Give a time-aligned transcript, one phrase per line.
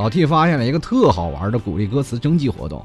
[0.00, 2.82] 老 T 发现了一个特好玩的鼓励歌词征集活动。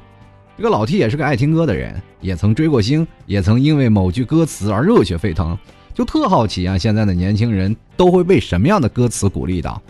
[0.57, 5.57] 这个老 T 也是个爱听歌的人，也曾追过星，也曾因为某句歌词而热血沸腾，
[5.93, 9.81] 就特好奇啊，现在的年轻人都会被什么样的歌词鼓励到？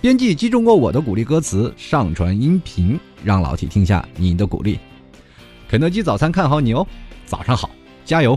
[0.00, 4.80] 编辑击中过我的鼓励歌词，上传音频，让老 T 听下你的鼓励。
[5.68, 6.84] 肯德基早餐看好你哦，
[7.24, 7.70] 早上好，
[8.04, 8.36] 加油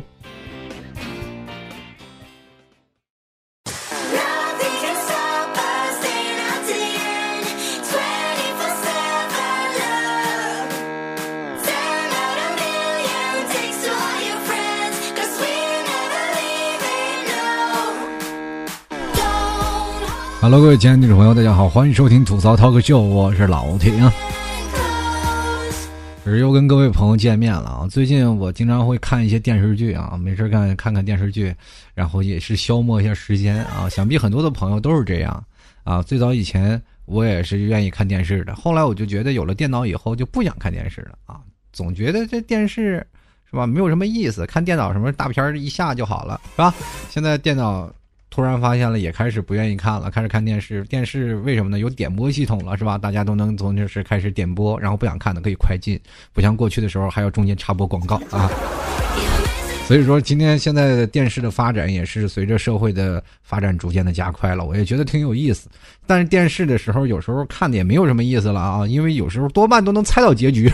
[20.47, 24.10] ！Hello，各位亲爱的听众朋友，大家好，欢迎收听吐槽 Talk Show，我是老铁啊。
[26.24, 27.88] 是又跟各位朋友见面了啊！
[27.92, 31.54] 最近我经常会看一些电视剧啊，没事干看看电视剧，
[31.93, 33.89] 然后也是消磨一下时间啊。
[33.89, 35.44] 想必很多的朋友都是这样
[35.83, 36.02] 啊。
[36.02, 41.41] 最早以前我也是愿意看电视的，后来我就觉得有了电脑以后就不想看电视了啊，
[41.73, 43.05] 总觉得这电视
[43.52, 46.73] 是吧没有什么意思，看电脑什么大片一下就好了是吧？
[47.09, 47.91] 现在电脑。
[48.38, 50.83] 突然发现了，也开始不愿意看了，开始看电视。
[50.83, 51.80] 电视为什么呢？
[51.80, 52.95] 有点播系统了，是吧？
[52.95, 55.99] 大家都能从电视开始点播，然后不想看的可以快进，
[56.33, 58.47] 不像过去的时候还要中间插播广告啊。
[59.88, 65.67] 所以说，今天现在的电视的发展也是随着社会的发展逐渐的加快了，我也觉得挺有意思。
[66.05, 70.72] 但是电视的时候，有时候看的也没有什么意思了啊，因为有时候多半都能猜到结局。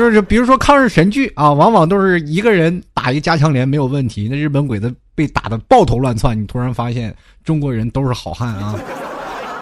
[0.00, 8.74] 就是比如说抗日神剧啊，往往都是一个人打一加强连没有问题，那日本鬼子被打的抱头乱窜，你突然发现中国人都是好汉啊。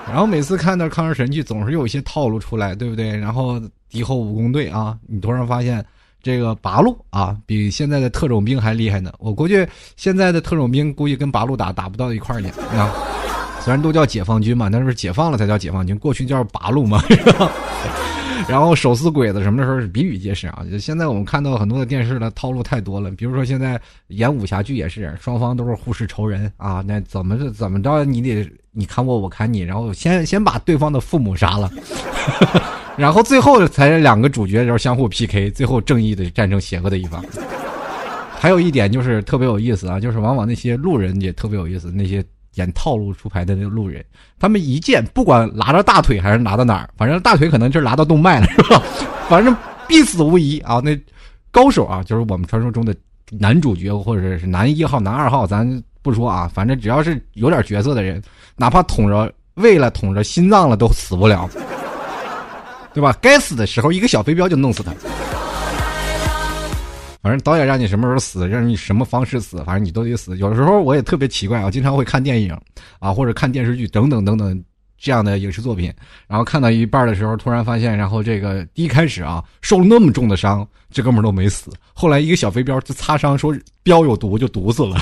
[0.06, 3.16] 然后每次看到抗日神剧，总是有一些套路出来，对不对？
[3.16, 5.84] 然后敌后武工队啊，你突然发现
[6.22, 9.12] 这个八路啊，比现在的特种兵还厉害呢。
[9.19, 9.66] 我估计
[9.97, 12.94] 现在的特种兵估计跟八路打打不到一块儿去啊。
[13.69, 17.03] 虽然都叫解放军嘛，但是解放了才叫解放军，过去叫八路嘛。
[18.49, 20.65] 然后手撕鬼子什么的时候是比比皆是啊！
[20.81, 31.71] 现在我们看到很多的电视的套路太多了，比如说现在演武侠剧也是，双方都是互视仇人啊，那怎么怎么着你得你砍我我砍你，然后先先把对方的父母杀了，
[32.97, 37.23] 然后最后才两个主角然后相互 PK，最后正义的战胜邪恶的一方。
[38.39, 42.25] 还有一点就是特别有意思啊，就是往往那些路人也特别有意思，那些。
[42.59, 44.05] 演套路出牌的那个路人，
[44.39, 48.83] 他们一见不管拉到大腿还是拉到哪儿，反正大腿可能就是拉到动脉了，是吧？
[49.31, 50.81] 反正必死无疑啊！
[50.85, 50.99] 那
[51.51, 52.95] 高手啊，就是我们传说中的
[53.31, 55.67] 男主角或者是男一号、男二号，咱
[56.03, 58.23] 不说啊，反正只要是有点角色的人，
[58.57, 61.49] 哪怕捅着胃了、捅着心脏了，都死不了，
[62.93, 63.17] 对吧？
[63.21, 64.93] 该死的时候，一个小飞镖就弄死他。
[67.28, 70.34] 反正导演让你什么时候死，让你什么方式死，反正你都得死。
[70.39, 72.59] 有的时候我也特别奇怪啊，经常会看电影
[73.00, 74.65] 啊，或者看电视剧等等等等
[74.97, 75.93] 这样的影视作品，
[76.27, 84.97] 然后看到一半的时候，突然发现，然后这个一开始啊受了那么重的伤，这哥们都没死，后来一个小飞镖就擦伤，说镖有毒就毒死了。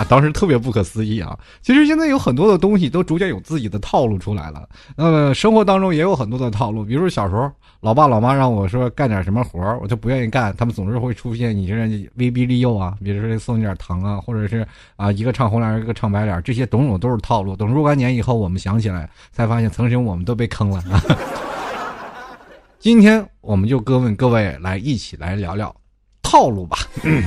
[0.00, 1.38] 啊，当时特别不可思议啊！
[1.60, 4.66] 其实现在有很多的东西都逐渐有自己的套路出来了。
[4.96, 11.74] 那么生活当中也有很多的套路，比如小时候，老爸老妈让我说干点什么活儿，我就不愿意干，他们总是会出现你这
[12.14, 14.66] 威逼利诱啊，比如说送你点糖啊，或者是
[14.96, 17.54] 啊一个唱红脸一个唱白脸，这些种种都是套路。
[17.54, 21.04] 等若干年以后，我们想起来才发现，曾经我们都被坑了啊！
[22.80, 25.74] 今天我们就各问各位来一起来聊聊
[26.22, 26.78] 套路吧。
[27.02, 27.22] 嗯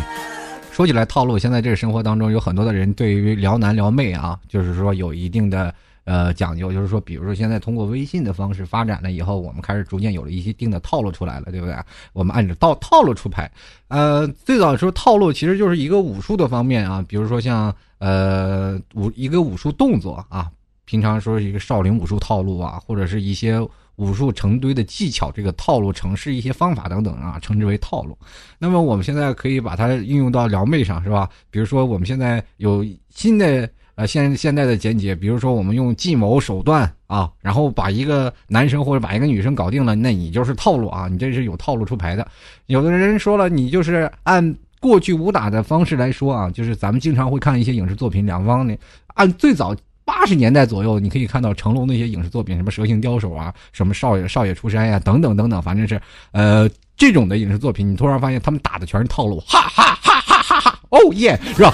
[0.73, 5.71] 说起来套路，现在这个生活当中有很多的人对于撩男撩妹啊，就是说有一定的
[6.03, 11.75] 呃讲究，就是说，比如说现在通过微信的方式发展了以后，我们开始逐渐有了一些定的套路出来了，对不对？
[12.11, 13.49] 我们按照套套路出牌。
[13.87, 20.49] 呃，最早的时候套路其实就是一个武术的方面啊，比如说像呃武一个武术动作啊，
[20.85, 23.63] 平常说一个少林武术套路啊，或者是一些。
[23.97, 28.17] 武术成堆的技巧，这个套路、程式一些方法等等啊，称之为套路。
[28.57, 31.29] 那么我们现在可以把它应用到撩妹上，是吧？
[31.51, 42.27] 比如说我们现在有新的呃现现在的简解，比如说我们用计谋手段啊，然后把一个男生或者把一个女生搞定了，那你就是套路啊，你这是有套路出牌的。
[42.65, 48.75] 有的人说了，你就是按过去武打的方式来说啊，就是咱们经常会看一些影视作品，两方呢
[49.13, 49.75] 按最早。
[50.05, 55.99] 八十年代左右，你可以看到成龙那些影视作品，什么《蛇形刁手》啊，什么《少爷少爷出山》呀，等等等等，反正是，
[56.31, 61.73] 呃，这种的影视作品，你突然发现他们打的全是套路，哈哈哈哈哈哈，哦耶，是吧？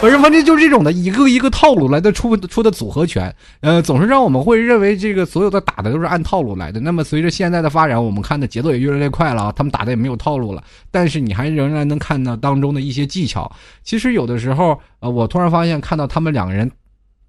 [0.00, 6.78] 反正反正就是这种的一个一个套路来的出出的组合拳，呃，总是让我们会认为这个所有的打的都是按套路来的。
[6.78, 13.50] 那么随着现在的发展，我们看的节奏也越来越快了，他们打的也没有套路了，但是你还仍然能看到当中的一些技巧。
[13.82, 16.70] 其实有的时候，呃，我突然发现看到他们两个人。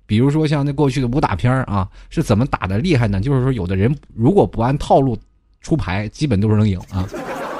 [0.09, 3.21] 比如说像那过去的武打片啊，是怎么打的厉害呢？
[3.21, 5.15] 就是说有的人如果不按套路
[5.61, 7.07] 出牌，基本都是能赢啊。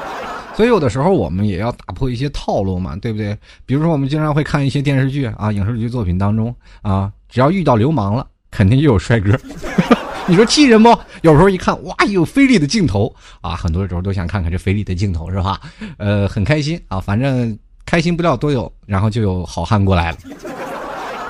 [0.58, 3.38] 所以有的时候我们也要打破一些套路嘛，对不对？
[3.68, 9.40] 比如说我们经常会看一些电视剧啊、影视剧作品当中啊，只要遇到流氓了，肯定就有帅哥。
[10.26, 10.90] 你说气人不？
[11.22, 15.62] 有时候一看，哇，有飞利的镜头啊，很多时候都想看看这飞利的镜头是吧？
[15.98, 17.56] 呃，很开心啊，反正
[17.86, 20.18] 开心不了多久，然后就有好汉过来了。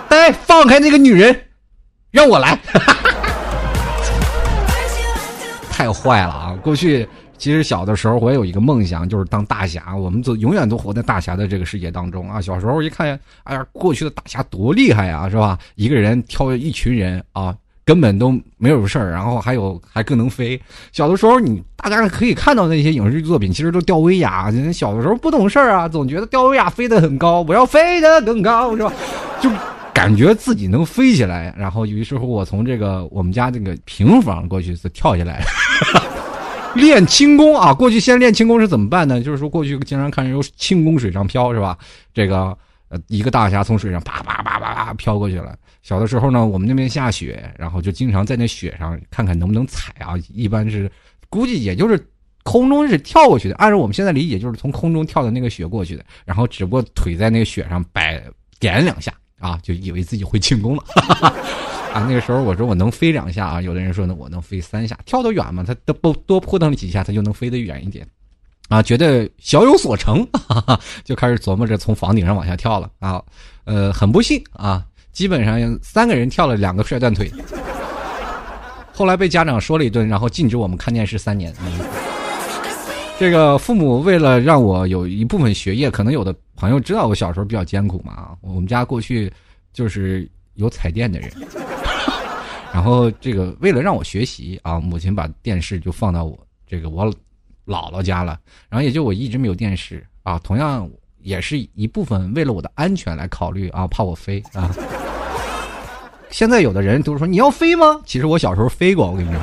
[0.09, 1.35] 哎，放开那个女人，
[2.11, 2.59] 让我来！
[5.71, 6.57] 太坏了啊！
[6.61, 7.07] 过去
[7.37, 9.95] 其实小的时候，我有一个梦想，就是当大侠。
[9.95, 12.41] 我们都永远都活在大侠的这个世界当中啊！
[12.41, 15.57] 小时候一看，哎呀，过去的大侠多厉害啊，是吧？
[15.75, 17.55] 一个人挑一群人啊。
[17.85, 20.61] 根本都没有事儿，然后还有还更能飞。
[20.91, 24.51] 小的时候，你大家可以看到那些影视剧作品，其实都吊威亚。
[24.71, 28.93] 小的时候不懂事儿啊，总觉得吊威亚飞得很高，我要飞得更高，是吧？
[29.41, 29.49] 就
[29.99, 31.53] 感觉自己能飞起来。
[31.57, 35.43] 然后于是乎，我从这个我们家这个平房过去是跳下来，
[36.73, 37.73] 练轻功啊。
[37.73, 39.21] 过去先练轻功是怎么办呢？
[39.21, 41.77] 就是说过去经常看有轻功水上漂，是吧？
[42.13, 42.57] 这个
[42.87, 45.53] 呃，一个大侠从水上啪啪啪啪啪飘过去了。
[45.81, 50.13] 小的时候呢，我们那边下雪，然后就经常在那雪上看看能不能踩啊。
[50.29, 50.89] 一般是
[51.27, 52.01] 估计也就是
[52.43, 58.23] 空中是跳过去的，按照我们现在理解就是从空中跳的那个雪过去的，然后只不过腿在那个雪上摆
[58.61, 60.83] 点两下啊，就以为自己会轻功了
[61.93, 62.05] 啊。
[62.07, 68.07] 那个时候我说我能飞两下啊，有的人说呢我能飞三下，跳得远嘛，他都不多扑腾几下，他就能飞得远一点
[68.69, 70.27] 啊，觉得小有所成，
[71.03, 73.21] 就开始琢磨着从房顶上往下跳了啊。
[73.65, 74.85] 呃，很不幸啊。
[75.11, 77.29] 基本上三个人跳了两个摔断腿，
[78.93, 81.53] 后来被家长说了一顿，然后禁止我们看电视三年。
[83.19, 88.29] 这个父母为了让我有一部分学业，可能有的朋友知道我小时候比较艰苦嘛。
[88.39, 89.29] 我们家过去
[89.73, 91.29] 就是有彩电的人，
[92.73, 97.05] 然后这个为了让我学习啊，母亲把电视就放到我这个我
[97.67, 98.39] 姥姥家了，
[98.69, 100.39] 然后也就我一直没有电视啊。
[100.39, 100.89] 同样
[101.21, 104.73] 也是一部分为了我的安全来考虑啊，怕我飞啊。
[106.31, 107.99] 现在有的人都是说你要飞吗？
[108.05, 109.39] 其实我小时候飞过，我跟你说，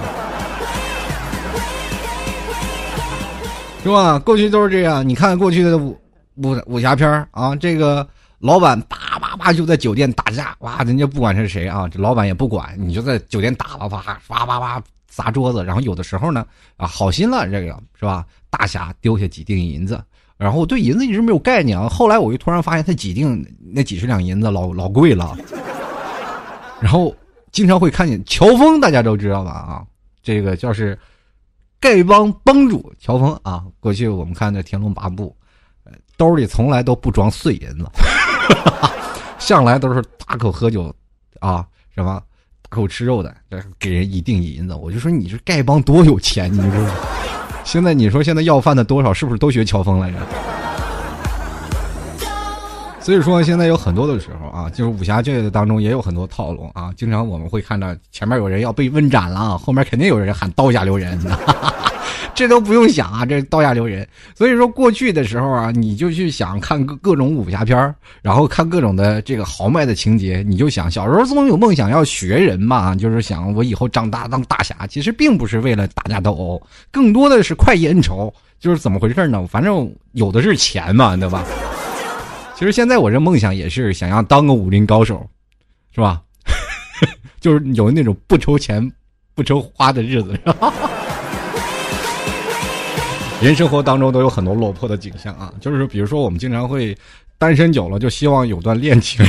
[3.86, 4.18] 是吧？
[4.18, 5.08] 过去都是这样。
[5.08, 5.96] 你看过去的武
[6.34, 8.04] 武武侠片啊，这个
[8.40, 15.64] 老板叭叭叭就在酒店打架，哇，人家不管是谁啊，这老板也不管，你就在酒店打吧，啪啪啪啪砸桌子。
[15.64, 16.44] 然后有的时候呢，
[16.76, 18.26] 啊，好心了，这个是吧？
[18.50, 20.02] 大侠丢下几锭银子，
[20.36, 21.88] 然后我对银子一直没有概念啊。
[21.88, 23.40] 后来我就突然发现，他几锭
[23.72, 25.38] 那几十两银子老老贵了。
[26.80, 27.14] 然后
[27.52, 29.52] 经常会看见乔峰，大家都知道吧？
[29.52, 29.84] 啊，
[30.22, 30.98] 这个就是
[31.86, 33.62] 丐帮帮主乔峰啊。
[33.78, 35.34] 过去我们看的《天龙八部》，
[36.16, 37.88] 兜里从来都不装碎银子，
[39.38, 40.92] 向来都是大口喝酒
[41.38, 42.20] 啊，什么
[42.62, 43.32] 大口吃肉的，
[43.78, 44.74] 给人一锭银子。
[44.74, 46.90] 我就说你这丐帮多有钱，你说
[47.64, 50.18] 现在你说现在要饭的多少，是不是都学乔峰来着？
[53.06, 56.90] 所以说，现在有很多的时候啊，就是武侠剧当中也有很多套路啊。
[56.96, 61.16] 经常我们会看到前面有人要被问斩了，后面肯定有人喊刀下留人，
[62.34, 64.04] 这都不用想啊，这刀下留人。
[64.34, 74.84] 所以说，过去的时候啊，你就去想看各各种武侠片然后看各种的这个豪迈的情节，你就想小时候总有梦想要学人嘛，就是想我以后长大当大侠。
[74.88, 76.60] 其实并不是为了打架斗殴，
[76.90, 78.34] 更多的是快意恩仇。
[78.58, 79.46] 就是怎么回事呢？
[79.48, 81.44] 反正有的是钱嘛，对吧？
[82.56, 85.28] 其实现在我这梦想也是想要当个武林高手，
[85.94, 86.22] 是吧？
[87.38, 88.90] 就是有那种不愁钱、
[89.34, 90.34] 不愁花的日子。
[93.42, 96.96] 人生活当中都有很多落魄的景象啊，就是比如说我们经常会
[97.36, 99.22] 单身久了，就希望有段恋情，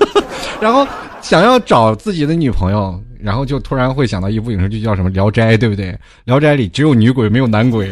[0.60, 0.86] 然后
[1.22, 5.92] 想要找自己的女朋友，然后就突然会想到一部影视剧叫什么《聊斋》，对不对？
[6.24, 7.90] 《聊斋》里只有女鬼没有男鬼，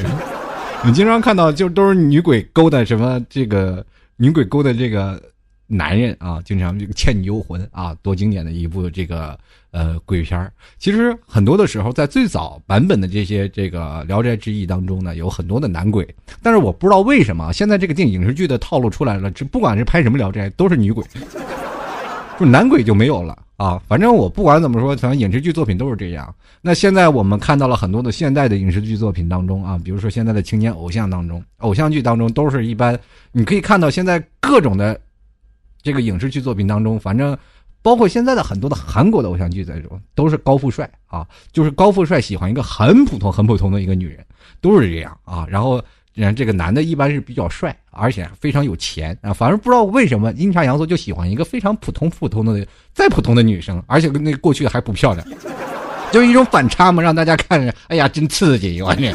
[0.84, 3.82] 你经常看到就都是女鬼勾搭什么这个。
[4.16, 5.20] 女鬼勾的这个
[5.66, 9.36] 男人啊，经常这个《倩女幽魂》啊，多经典的一部这个
[9.70, 16.06] 呃鬼片其实很多的时候，在最早版本的这些这个《聊斋志异》当中呢，有很多的男鬼。
[16.42, 21.02] 但是我不知道为什么现在这个电影视剧的套路出来了，这不管是拍什么《聊斋》，都是女鬼，
[22.38, 23.80] 就男鬼就没有了啊。
[23.86, 26.34] 反正我不管怎么说，反正影视剧作品都是这样。
[26.60, 32.98] 那现在我们看到了很多的现代的影视剧作品当中啊，比如说现在的青年偶像当中，偶像剧当中都是一般。
[33.32, 34.98] 你可以看到现在各种的
[35.82, 37.36] 这个影视剧作品当中，反正
[37.82, 44.24] 包括现在的很多的韩国的偶像剧在中，都是高富帅啊，就是高富帅喜欢一个很普通、很普通的一个女人，
[44.60, 45.46] 都是这样啊。
[45.50, 45.82] 然后
[46.14, 49.32] 然后这个男的一般是比较帅，而且非常有钱啊。
[49.32, 55.26] 反正不知道为什么阴差阳错就喜欢一个非常普通普通的再普通的女生，而且跟那过去还不漂亮，
[56.12, 58.80] 就是一种反差嘛，让大家看着，哎呀，真刺激！
[58.80, 59.12] 我去，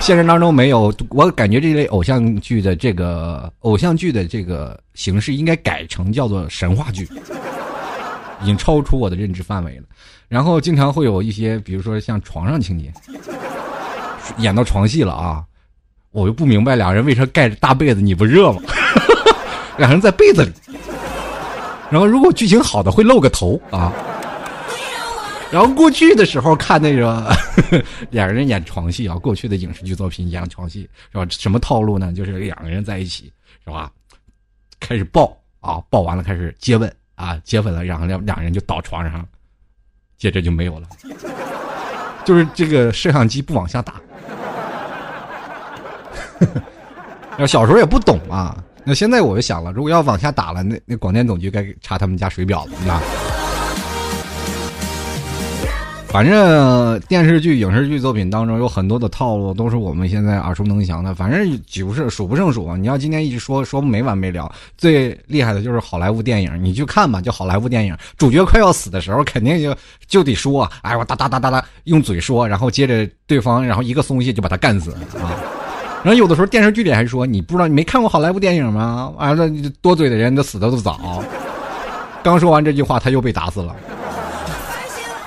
[0.00, 7.08] 现实当中没有，我感觉这类偶像剧的这个偶像剧的这个形式应该改成叫做神话剧，
[8.42, 9.84] 已经超出我的认知范围了。
[10.26, 12.92] 然后经常会有一些，比如说像床上情节，
[14.38, 15.44] 演到床戏了啊。
[16.14, 18.62] 我就不明白，两人为啥盖着大被子你不热吗？
[19.76, 20.52] 两人在被子里，
[21.90, 23.92] 然后如果剧情好的会露个头啊。
[25.50, 27.32] 然后过去的时候看那个
[28.10, 31.26] 两个人演床戏啊，过去的影视剧作品演床戏是吧？
[31.30, 32.12] 什么套路呢？
[32.12, 33.32] 就是两个人在一起
[33.64, 33.90] 是吧？
[34.78, 39.26] 开始抱啊，抱完了开始接吻啊，接吻了，然后两两人就倒床上，
[40.16, 40.86] 接着就没有了，
[42.24, 43.94] 就是这个摄像机不往下打。
[47.36, 53.00] 那小时候也不懂啊，那现在我就想了，如果要往下打了，那那广电总局该查他们家水表了，那。
[56.06, 61.12] 反正电视剧、影视剧作品当中有很多的套路，都是我们现在耳熟能详的。
[61.12, 62.76] 反正举不胜数不胜数啊！
[62.76, 64.48] 你要今天一直说说没完没了。
[64.78, 69.76] 最厉害的就是好莱坞电影，你去看吧，就好莱坞电影，主角快要死的时候，肯定就
[70.06, 75.34] 就得说，哎我哒哒哒哒哒，用嘴说，然后接着对方，然后一个松懈就把他干死啊。
[76.04, 79.10] 然后有的时候电视剧里还说，你不知道你没看过好莱坞电影吗？
[79.16, 81.24] 完了，多嘴的人都死的都早。
[82.22, 83.74] 刚说完这句话，他又被打死了。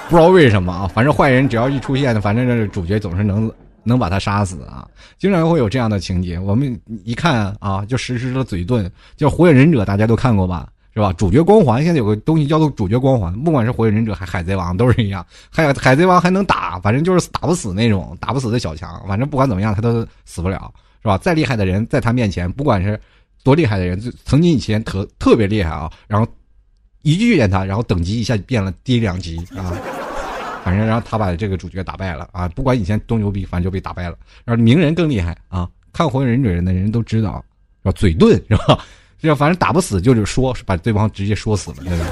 [0.07, 3.51] 不知道为什么啊，反正坏人只要一出现，反正这主角总是能
[3.83, 4.87] 能把他杀死啊。
[5.17, 6.37] 经常会有这样的情节。
[6.37, 10.67] 我们一看啊，就实施了嘴遁，叫《火影忍者》，大家都看过吧？
[10.97, 11.13] 是吧？
[11.13, 15.23] 主角光环现在有个东西叫做主角光环，不管是火影忍者还海贼王都是一样。
[15.47, 18.99] 还有海贼王还能打，反正就是打不死那种，打不死的小强。
[19.07, 20.73] 反正不管怎么样，他都死不了，
[21.03, 21.15] 是吧？
[21.19, 22.99] 再厉害的人在他面前，不管是
[23.43, 26.27] 多厉害的人，就曾经以前特特别厉害啊，然后
[27.03, 29.71] 一遇见他，然后等级一下变了低两级啊。
[30.63, 34.17] 反正然后他把这个主角打败了啊，不管以前多牛逼，反正就被打败了。
[34.43, 37.45] 然后鸣人更厉害啊，看火影忍者的人都知道，
[37.83, 37.91] 是吧？
[37.91, 38.83] 嘴遁是吧？
[39.19, 42.05] 这反正打不死就是说，把对方直接说死了，对吧？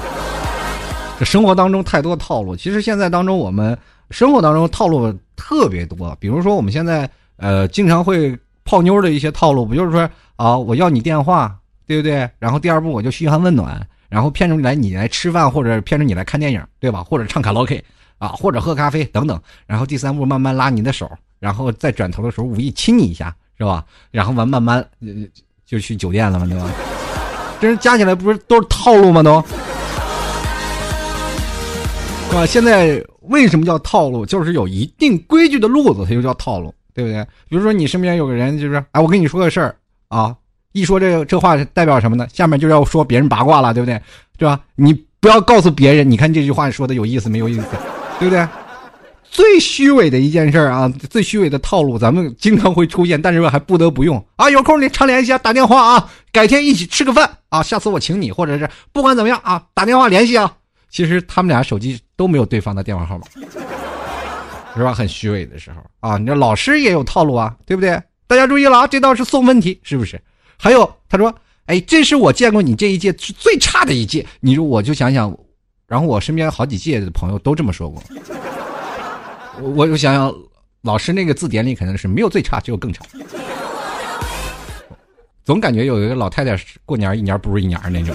[1.18, 3.76] 这生活当中太多套路，其实现在当中我们
[4.10, 6.14] 生活当中套路特别多。
[6.20, 12.28] 比如说我们现在呃经常会泡妞的一些套路，不就是说啊我要你电话，对不对？
[12.38, 17.02] 然后第二步我就嘘寒问暖，然后骗出来你来吃饭，或者骗出你来看电影，对吧？
[17.02, 17.82] 或者唱卡拉 OK
[18.18, 19.40] 啊，或者喝咖啡等等。
[19.66, 23.82] 然后第三步慢慢拉你的手，然后再转头的时候无意亲你一下，是吧？
[24.10, 24.86] 然后完慢慢
[25.64, 26.70] 就去酒店了嘛，对吧？
[27.60, 29.22] 这人加起来不是都是套路吗？
[29.22, 29.34] 都，
[32.36, 32.44] 啊？
[32.46, 34.26] 现在为什么叫套路？
[34.26, 37.24] 就是有一定规矩的路子，它就叫套路，对不对？
[37.48, 39.74] 比如说你身边有个人，就是哎，我跟你说个事儿
[40.08, 40.34] 啊，
[40.72, 42.26] 一说这这话代表什么呢？
[42.32, 44.00] 下面就要说别人八卦了，对不对？
[44.36, 44.60] 对吧？
[44.74, 47.64] 你不要告诉别人，你看这句话说的有意思没有意思，
[48.18, 48.46] 对不对？
[49.30, 54.48] 最虚伪的一件事啊，最虚伪的套路，咱们经常会出现，但是还不得不用啊。
[54.48, 60.52] 有空你常联系啊，打电话啊，改天一起吃个饭啊，下次我请你，或者是不管怎么样啊，打电话联系啊。
[60.88, 63.24] 其实他们俩手机都没有对方的电话号码，
[64.74, 64.94] 是吧？
[64.94, 66.16] 很虚伪的时候啊。
[66.16, 68.00] 你这老师也有套路啊，对不对？
[68.26, 70.18] 大家注意了啊，这道是送分题，是不是？
[70.56, 71.34] 还有他说，
[71.66, 74.24] 哎，这是我见过你这一届是最差的一届。
[74.40, 75.36] 你说我就想想，
[75.86, 78.02] 然后我身边好几届的朋友都这么说过。
[79.60, 80.34] 我我想想，
[80.82, 83.04] 老师那个字典里肯定是没有最差，只有更差。
[85.44, 88.14] 总感觉有一个老太太过年一年不如一年那种，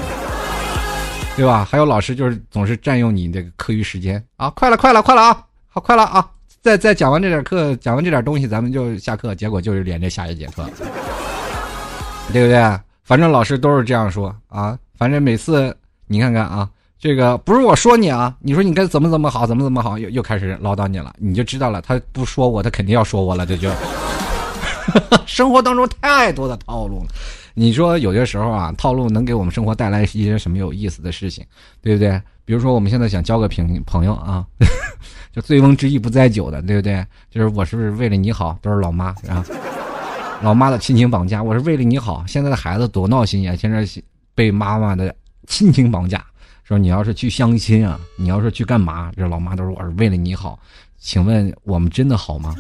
[1.36, 1.64] 对吧？
[1.64, 4.50] 还有老师就是总是占用你这个课余时间啊！
[4.52, 5.46] 快了，快了，快了啊！
[5.70, 6.30] 好，快了啊！
[6.62, 9.34] 再再讲完这点课，讲完这点东西，咱们就下课。
[9.34, 10.70] 结果就是连着下一节课，
[12.34, 12.80] 对不对？
[13.04, 14.78] 反正老师都是这样说啊。
[14.98, 15.76] 反正每次
[16.08, 16.70] 你看看啊。
[17.02, 21.82] 这个不是我说你啊，你说你该怎么怎么好，怎么怎么好，又又开始唠叨你了，你就知道了。
[21.82, 23.44] 他不说我，他肯定要说我了。
[23.44, 23.72] 这就
[25.26, 27.08] 生活当中太多的套路了。
[27.56, 31.44] 你说有些时候啊，套路能给我们生活带来一些什么有意思的事情，
[31.82, 32.22] 对不对？
[32.46, 34.46] 比如说我们现在想交个朋朋友啊，
[35.34, 37.04] 就醉翁之意不在酒的，对不对？
[37.32, 39.44] 就是我是不是为了你好，都是老妈啊，
[40.44, 42.24] 老妈的亲情绑架，我是为了你好。
[42.28, 43.84] 现在的孩子多闹心呀，现在
[44.36, 45.16] 被妈妈的
[45.48, 46.24] 亲情绑架。
[46.64, 49.12] 说你要是去相亲啊，你要是去干嘛？
[49.16, 50.60] 这老妈都说我是为了你好，
[50.98, 52.56] 请问我们真的好吗？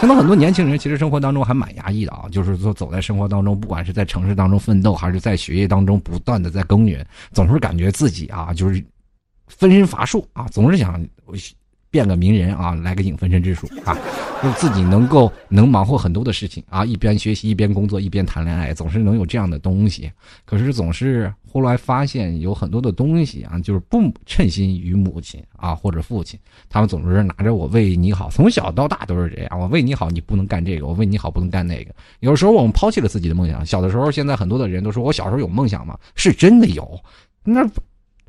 [0.00, 8.84] 现在很多年轻人其实生活当中还蛮压抑的啊，就是说走在生活当中，不管是在城市当中奋斗，还是在学业当中不断的在耕耘，总是感觉自己啊就是
[9.48, 11.04] 分身乏术啊，总是想
[11.90, 13.96] 变个名人啊，来个影分身之术啊，
[14.42, 20.10] 就自己能够能忙活很多的事情啊，一边学习一边工作一边谈恋爱，总是能有这样的东西。
[20.44, 31.94] 可是总是后来发现有很多的东西啊，就是不称心于母亲啊或者父亲，他们总是拿着我为你好，从小到大都是这样，我为你好你不能干这个，我为你好不能干那个。
[32.20, 35.98] 有时候我们抛弃了自己的梦想，小的时候，现在很多的人都说我小时候有梦想吗？
[36.14, 37.00] 是真的有，
[37.44, 37.66] 那。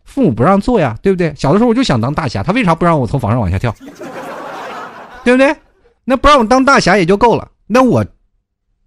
[0.09, 1.31] 父母不让做呀，对不对？
[1.35, 3.73] 小的时候我就想当大侠，他为啥不让我从房上往下跳？
[5.23, 5.55] 对不对？
[6.03, 8.03] 那不让我当大侠也就够了，那我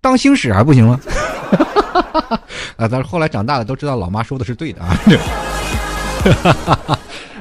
[0.01, 1.01] 当星矢还不行吗？
[2.77, 2.89] 啊！
[2.89, 4.97] 但是后来长大了都知道，老妈说的是对的啊。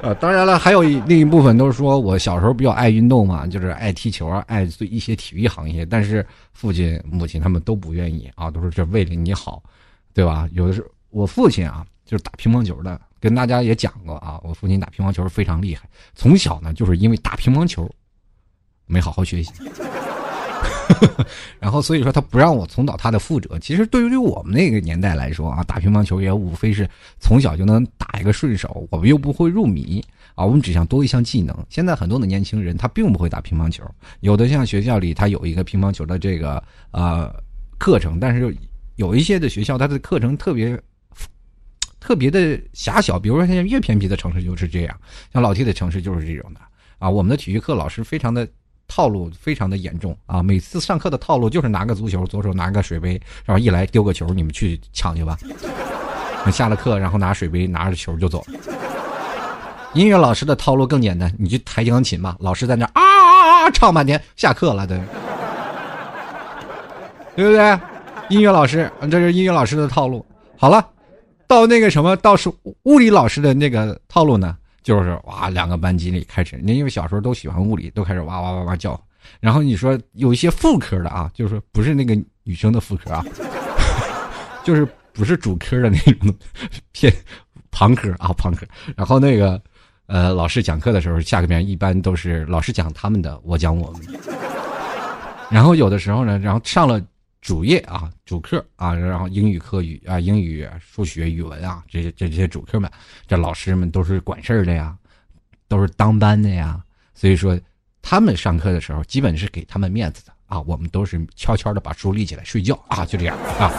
[0.01, 9.63] 呃， 当然了，还有另一部分都是说我小时候比较爱运动嘛，就是爱踢球啊，爱做一些体育行业，但是父亲、母亲他们都不愿意啊，都是这为了你好，
[10.13, 10.47] 对吧？
[10.53, 12.99] 有的是我父亲啊，就是打乒乓球的。
[13.21, 17.87] 跟大家也讲过啊，我父亲打乒乓球非常厉害，从小呢就是因为打乒乓球，
[18.87, 19.51] 没好好学习，
[21.59, 23.59] 然后所以说他不让我重蹈他的覆辙。
[23.59, 31.55] 其实对于我们那个年代来说啊，打乒乓球也无非是从小就能打一个顺手，我们又不会入迷啊，我们只想多一项技能。
[31.69, 33.83] 现在很多的年轻人他并不会打乒乓球，
[34.21, 37.31] 有的像学校里他有一个乒乓球的这个呃
[37.77, 38.57] 课程，但是
[38.95, 40.81] 有一些的学校它的课程特别。
[42.01, 44.97] 特别的狭小，比如说像越偏僻的城市就是这样，
[45.31, 46.59] 像老 T 的城市就是这种的
[46.97, 47.07] 啊。
[47.07, 48.45] 我们的体育课老师非常的
[48.87, 50.41] 套路，非常的严重啊。
[50.41, 55.37] 每次上课的套路就是拿个足球，左手拿个水杯，然后一来丢个球，你们去抢去吧。
[56.51, 58.43] 下了课，然后拿水杯拿着球就走。
[59.93, 64.99] 音乐老师的套路更简单，你去弹钢琴吧，老师在那啊啊啊唱半天，下课了，对，
[67.35, 67.79] 对不对？
[68.29, 70.25] 音乐老师，这是音乐老师的套路。
[70.57, 70.83] 好了。
[71.51, 72.49] 到那个什么，到是
[72.83, 78.97] 物理老师的那个套路呢，就是哇，两个班级里开始，因为小时候都喜欢物理，都开始哇哇哇哇叫。
[79.41, 83.25] 然后你说有一些副科的啊，就是说不是那个女生的副科啊，
[84.63, 86.33] 就是不是主科的那种
[86.93, 87.13] 偏
[87.69, 88.65] 旁科啊旁科。
[88.95, 89.61] 然后那个
[90.05, 94.19] 呃，老师讲课的时候，下面一般都是老师讲他们的，我讲我们的。
[95.49, 97.01] 然后有的时候呢，然后上了。
[97.41, 102.89] 主业啊，主课啊，然后英语课语啊，英语、数学、语文啊，这些这这些主课们，
[103.27, 104.95] 这老师们都是管事儿的呀，
[105.67, 106.79] 都是当班的呀，
[107.15, 107.59] 所以说
[107.99, 113.71] 他们上课的时候，基本是给他们面子的啊，我们都是悄悄的把书立起来睡觉啊，就这样啊，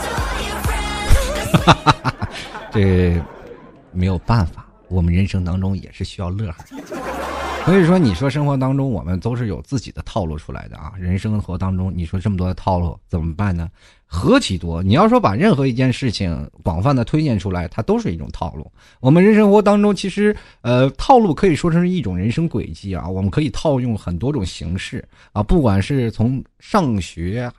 [2.72, 3.22] 这
[3.92, 6.64] 没有办法，我们人生当中也是需要乐呵。
[7.64, 10.92] 所以说，你说生活当中我们都是有自己的套路出来的啊。
[10.98, 13.70] 人生活当中，你说这么多的套路怎么办呢？
[14.04, 14.82] 何其多！
[14.82, 18.70] 你要说把任何一件事情广泛的推荐出来，它都是一种套路。
[19.00, 23.08] 我们人生活当中，其实呃，套路可以说成是一种人生轨迹啊。
[23.08, 27.50] 我们可以套用很多种形式啊，不管是从上学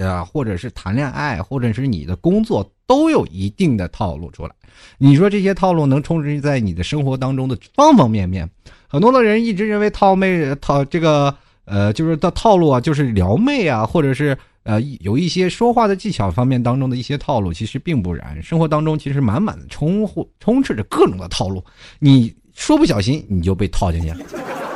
[0.00, 4.52] 啊，或者是谈恋爱，或者是你的工作，都有一定的套路出来。
[4.98, 8.48] 你说这些套路能充实在你的生活当中的方方面面？
[8.92, 18.42] 很多的人一直认为套妹套这个呃，就是的套路啊，就是撩妹啊，或者是呃有一些说话的技巧方面当中的一些套路，其实并不然。
[18.42, 20.06] 生活当中其实满满的充
[20.40, 21.64] 充斥着各种的套路，
[22.00, 24.18] 你说不小心你就被套进去了，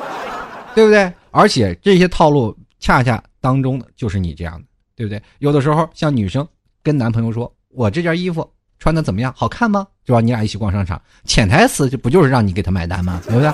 [0.74, 1.12] 对不对？
[1.31, 4.64] 而且这些套路恰恰当中的就是你这样的，
[4.96, 5.20] 对不对？
[5.40, 6.48] 有的时候像女生
[6.83, 9.31] 跟男朋友说：“我这件衣服穿的怎么样？
[9.37, 10.22] 好看吗？”对吧？
[10.22, 13.20] 你俩一起逛商场，潜台词就不就是让你给他买单吗？
[13.26, 13.52] 对不对？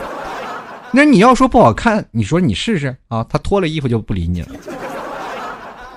[0.95, 4.49] 那你要说不好看，你说你试试啊，他脱了衣服就不理你了，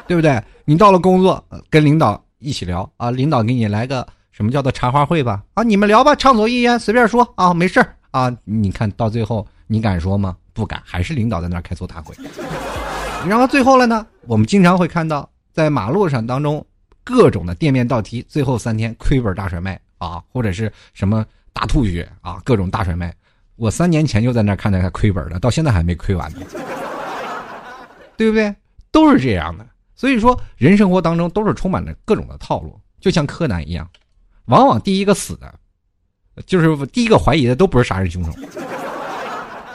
[0.08, 0.42] 对不对？
[0.64, 5.44] 你到了工作，跟领导一起聊啊，领导给你来个什么叫做茶话会吧？
[5.54, 8.32] 啊，你们聊吧，畅所欲言，随便说啊，没事啊。
[8.46, 10.38] 你看到最后，你敢说吗？
[10.54, 12.16] 不敢，还是领导在那开座谈会。
[13.28, 16.66] 然后最后了呢，我们经常会看到在马路上当中
[17.04, 23.14] 各种的店面倒提，最后三天亏本大甩卖啊，或者是什么大吐血啊，各种大甩卖。
[23.56, 26.40] 我三年前就在那看着他亏本了，到现在还没亏完呢，
[28.18, 28.54] 对不对？
[28.92, 29.66] 都是这样的，
[29.96, 33.90] 所以说人生活当中都是充满着各种的套路，就像柯南一样，
[34.46, 35.54] 往往第一个死的，
[36.46, 38.32] 就是第一个怀疑的都不是杀人凶手，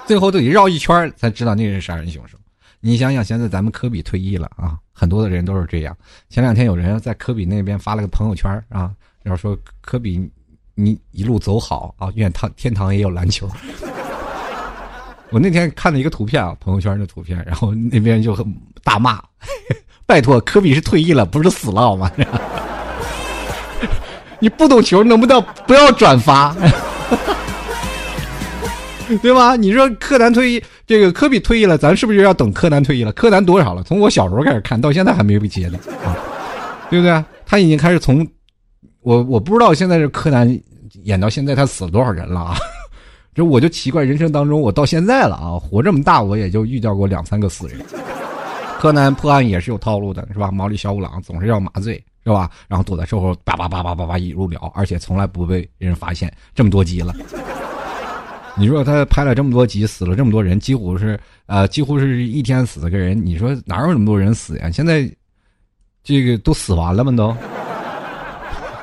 [0.06, 2.36] 最后都得绕一圈才知道那是杀人凶手。
[2.80, 5.96] 你想想，现在咱们科比退役了啊，很多的人都是这样。
[6.28, 10.30] 前两天有人在科比那边发了个朋友圈啊，然后说科比。
[10.82, 12.08] 你一路走好啊！
[12.14, 13.48] 愿堂天堂也有篮球。
[15.30, 18.44] 我那天看了一个图片啊，朋友圈的图片，然后那边就很
[18.82, 19.22] 大骂
[20.06, 22.10] ：“拜托，科比是退役了，不是死了好吗？”
[24.40, 26.56] 你不懂球，能不能不要转发？
[29.22, 29.56] 对吧？
[29.56, 33.12] 你说柯南退役，这个科比退役了，咱是不是就要等柯南退役了？
[33.12, 33.82] 柯南多少了？
[33.82, 36.16] 从我小时候开始看到现在还没有被接呢啊，
[36.88, 37.24] 对不对？
[37.44, 38.26] 他已经开始从
[39.02, 40.60] 我我不知道现在是柯南
[41.04, 42.56] 演到现在他死了多少人了啊？
[43.34, 47.80] 这我就奇怪，人生当中我到现在了啊，活这么大我也就遇到过两三个死人。
[48.78, 50.50] 柯南破案也是有套路的，是吧？
[50.50, 52.50] 毛利小五郎总是要麻醉，是吧？
[52.66, 56.32] 然后躲在身后叭叭叭叭叭叭一路聊，而且从来不被人发现。
[56.54, 57.14] 这么多集了，
[58.56, 63.24] 你说他拍了这么多集，死了这么多人，几乎是呃，几乎是一天死个人。
[63.24, 64.70] 你说哪有那么多人死呀？
[64.70, 65.08] 现在
[66.02, 67.12] 这个都死完了吗？
[67.12, 67.36] 都。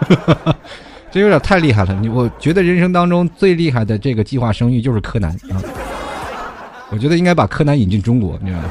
[1.12, 1.94] 这有点太厉害了！
[2.02, 5.56] 你我觉得人生当中最厉害的这个计划生育就是柯南啊！
[6.90, 8.70] 我觉得应该把柯南引进中国，你知道吗？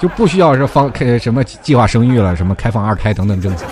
[0.00, 3.64] 就不需要是放开什么计划生育了，什么开放二胎等等政策。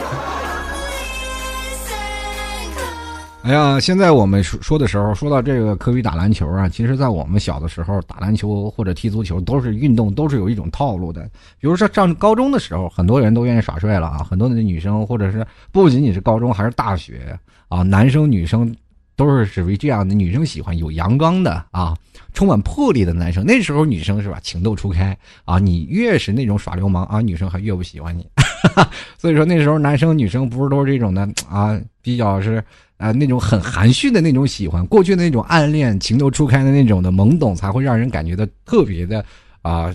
[3.42, 11.22] 哎呀，现在我们说说的时候，说到这个科比打篮球啊，其实，在我们小的时候打篮球或者踢足球，都是运动，都是有一种套路的。
[11.58, 17.36] 比如说上高中的时候，很多人都愿意耍帅了啊，很多的女生，或者是不仅仅是高中，还是大学
[17.68, 18.76] 啊，男生女生
[19.16, 20.14] 都是属于这样的。
[20.14, 21.96] 女生喜欢有阳刚的啊，
[22.34, 23.42] 充满魄力的男生。
[23.46, 28.28] 那时候女生是吧，情窦初开啊，你越是那种耍流氓啊，女生还越不喜欢你。
[29.16, 32.62] 所以说那时候男生女生不是都是这种的啊，比较是。
[33.00, 39.24] 啊，那种很含蓄的那种喜欢，过去的那种暗恋、情窦初开的那种的懵懂，才会让人感觉到特别的
[39.62, 39.90] 啊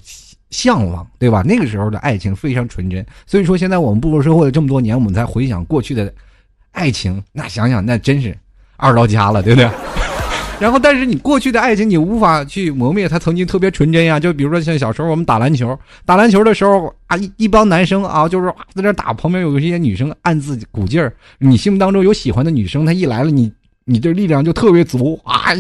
[0.50, 1.44] 向往，对吧？
[1.46, 3.06] 那个时候的爱情非常纯真。
[3.28, 6.12] 所以说，现在我们步入社会了这么多年，我们才回想过去的
[6.72, 8.36] 爱情，那想想那真是
[8.76, 9.70] 二到家了，对不对？
[10.58, 14.18] 然后，但是你过去的爱情，你无法去磨灭它曾经特别纯真呀。
[14.20, 21.14] 就比如说像小时候我们打篮球，打篮球的时候啊，一一帮男生啊，就是在那打，旁边有一些女生暗自鼓劲儿。
[21.40, 23.52] 你心目当中有喜欢的女生，她一来了，你
[23.84, 25.52] 你这力量就特别足啊，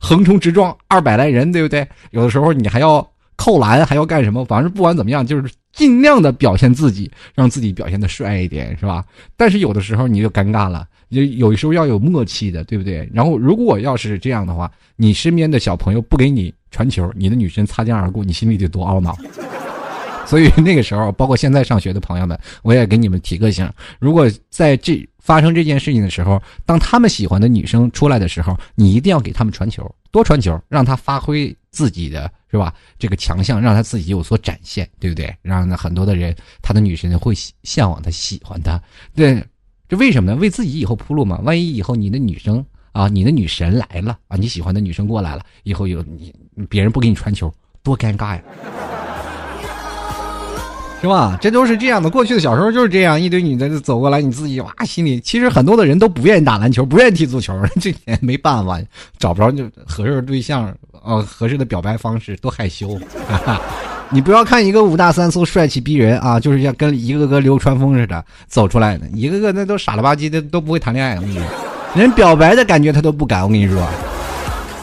[0.00, 1.86] 横冲直撞二百来人，对不对？
[2.10, 4.44] 有的时候你还要扣篮，还要干什么？
[4.44, 9.04] 反正不管怎么样，就是尽量的表现自己，让自己表现的帅一点，是吧？
[9.36, 10.84] 但是有的时候你就尴尬了。
[11.10, 13.08] 有有时候要有默契的，对不对？
[13.12, 19.16] 然后如果要是这样的话，你身边的小朋友不给你传球，你的女神擦肩而过，你心里得多懊恼。
[20.26, 23.68] 所以那个时候，包括现在上学的朋友们，我也给你们提个醒：
[23.98, 32.72] 如果在这发生这件事情的时候，当他们喜欢的女生出来的时候，你一定要给他们传球，多传球，让他发挥自己的是吧？
[33.00, 35.34] 这个强项，让他自己有所展现，对不对？
[35.42, 38.80] 让很多的人，他的女神会向往他，喜欢他，
[39.16, 39.42] 对。
[39.90, 40.38] 这为什么呢？
[40.38, 41.40] 为自己以后铺路嘛。
[41.42, 46.32] 万一以后你的女生啊，你的女神来了啊，你喜欢的女生过来了，以后有你
[46.68, 48.42] 别人不给你传球，多尴尬呀，
[51.00, 51.36] 是吧？
[51.40, 52.08] 这都是这样的。
[52.08, 58.80] 过去的小时候就是这样，一堆女的走过来，你自己哇，心里其实很多的人都不愿意打篮球，不愿意踢足球，这也没办法，
[59.18, 60.72] 找不着就合适的对象，
[61.02, 62.96] 呃，合适的表白方式，多害羞。
[64.12, 71.14] 你不要看一个五大三粗、帅气逼人啊，就是像跟一个个流川枫似的走出来的，一个个那都傻了吧唧的，都不会谈恋爱。
[71.14, 71.44] 我跟你说，
[71.94, 73.42] 连表白的感觉他都不敢。
[73.42, 73.86] 我跟你说。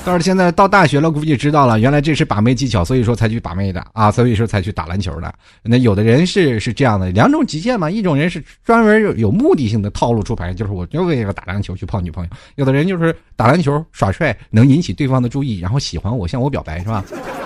[0.07, 5.33] 倒是现在到大学了，估计知道了，原来这是把妹技巧，所以说才去把妹的啊，所以说才去打篮球的。
[5.61, 17.03] 那有的人是是这样的，两种极限嘛，一种人是专门有有目的性的套路出牌，就是我就为了打篮球去泡女朋友；有的人就是打篮球耍帅，能引起对方的注意，然后喜欢我，向我表白，是吧？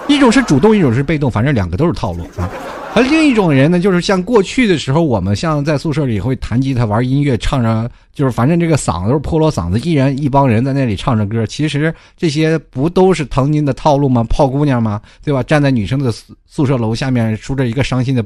[0.07, 2.47] 一种是主动，一种是被动，反正两个都是套路啊。
[2.93, 11.45] 而另一种人呢，就是像过去的时候，我们像在宿舍里会弹吉他、玩音乐、唱着，就是反正这个嗓子都是破锣嗓子，依然一帮人在那里唱着歌。
[11.45, 14.25] 其实这些不都是曾经的套路吗？
[14.25, 14.99] 泡姑娘吗？
[15.23, 15.41] 对吧？
[15.43, 18.21] 站在女生的宿宿舍楼下面，梳着一个伤心的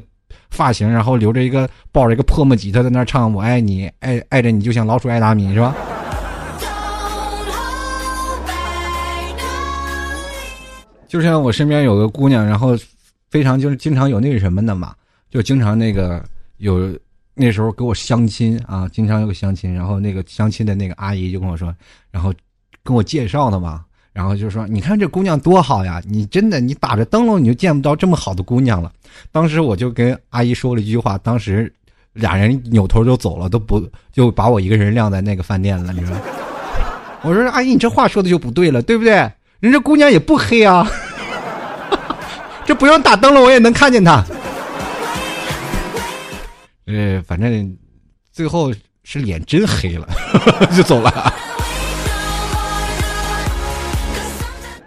[0.50, 5.72] 发型，然后留着一个抱着一个破木吉他在那唱“我爱你，爱爱着你就像老鼠爱大米”，是吧？
[11.06, 12.76] 就像我身边有个姑娘，然后。
[13.36, 14.94] 非常就是经常有那个什么的嘛，
[15.28, 16.24] 就经常那个
[16.56, 16.98] 有
[17.34, 21.70] 那时候给我相亲啊，经常有相亲，然后那个相亲的那个阿姨就跟我说，
[22.10, 22.32] 然后
[22.82, 28.90] 跟我介绍的嘛，然后就说你看这姑娘多好呀，你真的你打着灯笼你就见不到这么好的姑娘了。
[29.30, 31.70] 当时我就跟阿姨说了一句话，当时
[32.14, 35.92] 俩人扭头就走了，都不就把我一个人晾在那个饭店了。
[35.92, 36.16] 你说，
[37.20, 39.30] 我说阿姨你这话说的就不对了，对不对？
[39.60, 40.90] 人这姑娘也不黑啊。
[42.66, 44.24] 这不用打灯笼，我也能看见他。
[46.86, 47.76] 呃，反正
[48.32, 48.72] 最后
[49.04, 50.08] 是脸真黑了，
[50.76, 51.34] 就走了。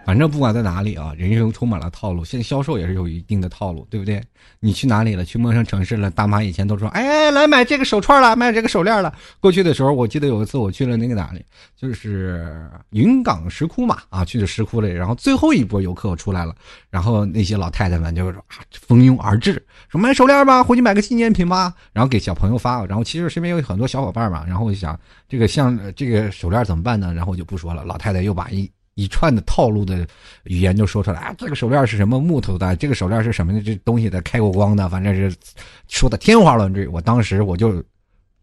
[0.10, 2.26] 反正不管在哪里啊，人生充满了套路。
[2.26, 4.20] 现在销售也是有一定的套路，对不对？
[4.60, 5.24] 你去哪里了？
[5.24, 6.10] 去陌生城市了？
[6.10, 11.46] 大妈以前都说：“哎，来买这个手串了，买这个手链了。”过去的时候，我记得有一次我去了那个哪里，
[11.78, 14.92] 就是云冈石窟嘛，啊，去的石窟里。
[14.92, 16.56] 然后最后一波游客出来了，
[16.90, 22.84] 然后那些老太太们就说啊，蜂拥而至，说买手链吧，回去买个纪念品吧，然后给小朋友发。
[22.88, 27.14] 然后其实身边有很多小伙伴嘛，然后我就想，这个像这个手链怎么办呢？
[27.14, 27.84] 然后我就不说了。
[27.84, 28.68] 老太太又把一。
[28.96, 30.06] 一串的套路的
[30.44, 32.76] 语言就说出来啊，这个手链是什么木头的？
[32.76, 33.62] 这个手链是什么的？
[33.62, 35.34] 这东西的开过光的，反正是
[35.88, 36.88] 说的天花乱坠。
[36.88, 37.84] 我当时我就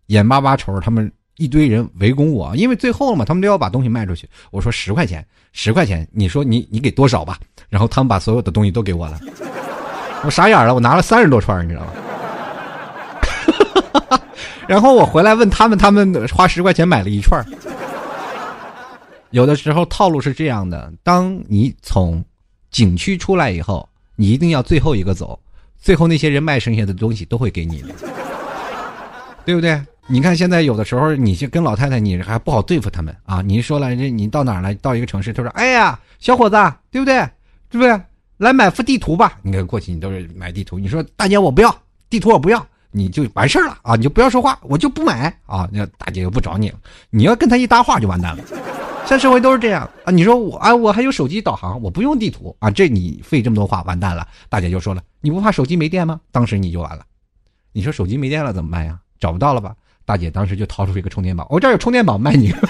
[0.07, 4.29] 眼巴巴瞅着他们一堆人围攻我，因为最后嘛，他们都要把东西卖出去。
[4.51, 7.39] 我说十块钱，十块钱，你说你你给多少吧？
[7.69, 9.21] 然后他们把所有的东西都给我了，
[10.25, 11.93] 我傻眼了，我拿了三十多串，你知道吗？
[14.67, 17.45] 然后我回来问他们，他们花十块钱买了一串。
[19.31, 22.25] 有的时候套路是这样的：当你从
[22.71, 25.39] 景区出来以后，你一定要最后一个走，
[25.79, 27.89] 最后那些人卖剩下的东西都会给你的，
[29.45, 29.81] 对不对？
[30.09, 33.43] 你看现在有的时候，你就跟老太太，你还不好对付他们啊！
[33.43, 34.73] 你说了，这你到哪儿来？
[34.75, 36.57] 到一个城市，他说：“哎呀，小伙子，
[36.93, 37.19] 对不对？
[37.69, 38.01] 对不对？
[38.37, 40.79] 来买幅地图吧。”你看过去，你都是买地图。
[40.79, 41.77] 你说大姐，我不要
[42.09, 43.97] 地图，我不要，你就完事儿了啊！
[43.97, 45.69] 你就不要说话，我就不买啊！
[45.73, 46.79] 那大姐又不找你了，
[47.11, 48.45] 你要跟他一搭话就完蛋了。
[49.07, 50.11] 现社会都是这样啊！
[50.11, 54.27] 你说我啊，我还有手机导航，我不用地图啊，这你费这么多话，完蛋了。
[54.49, 56.21] 大姐就说了，你不怕手机没电吗？
[56.33, 57.05] 当时你就完了。
[57.73, 58.99] 你说手机没电了怎么办呀？
[59.21, 59.75] 找不到了吧？
[60.05, 62.53] 大姐当时就掏出一个充电宝，我这儿有充电宝卖你。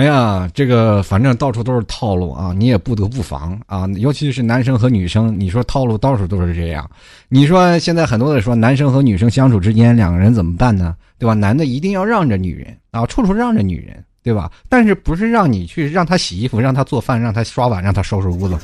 [0.00, 3.86] 哎呀，这个反正到处都是套路啊，你也不得不防啊。
[3.98, 6.88] 尤其是男生和女生，你说套路到处都是这样。
[7.28, 10.94] 你说现在很多的说男生和女生相处之间，两个人怎么办呢？
[11.18, 11.34] 对吧？
[11.34, 14.50] 男的一定要让着女人啊，处处让着女人，对吧？
[14.70, 18.56] 但是不是让你去让他洗衣服、让他做饭、让他刷碗、让他收拾屋子？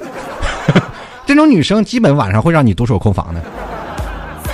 [1.26, 3.40] 这种女生基本晚上会让你独守空房的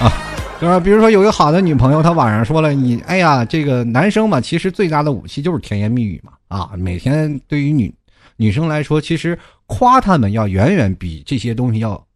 [0.01, 0.11] 啊。
[0.59, 0.81] 对吧？
[0.81, 6.33] 比如说有一个好的女朋友，她晚上说了你，哎呀，这个男生嘛，其实最大的武器就是甜言蜜语嘛。
[6.53, 7.95] 啊，每天对于女
[8.37, 12.07] 女生来说，其实夸他们要远远比这些东西要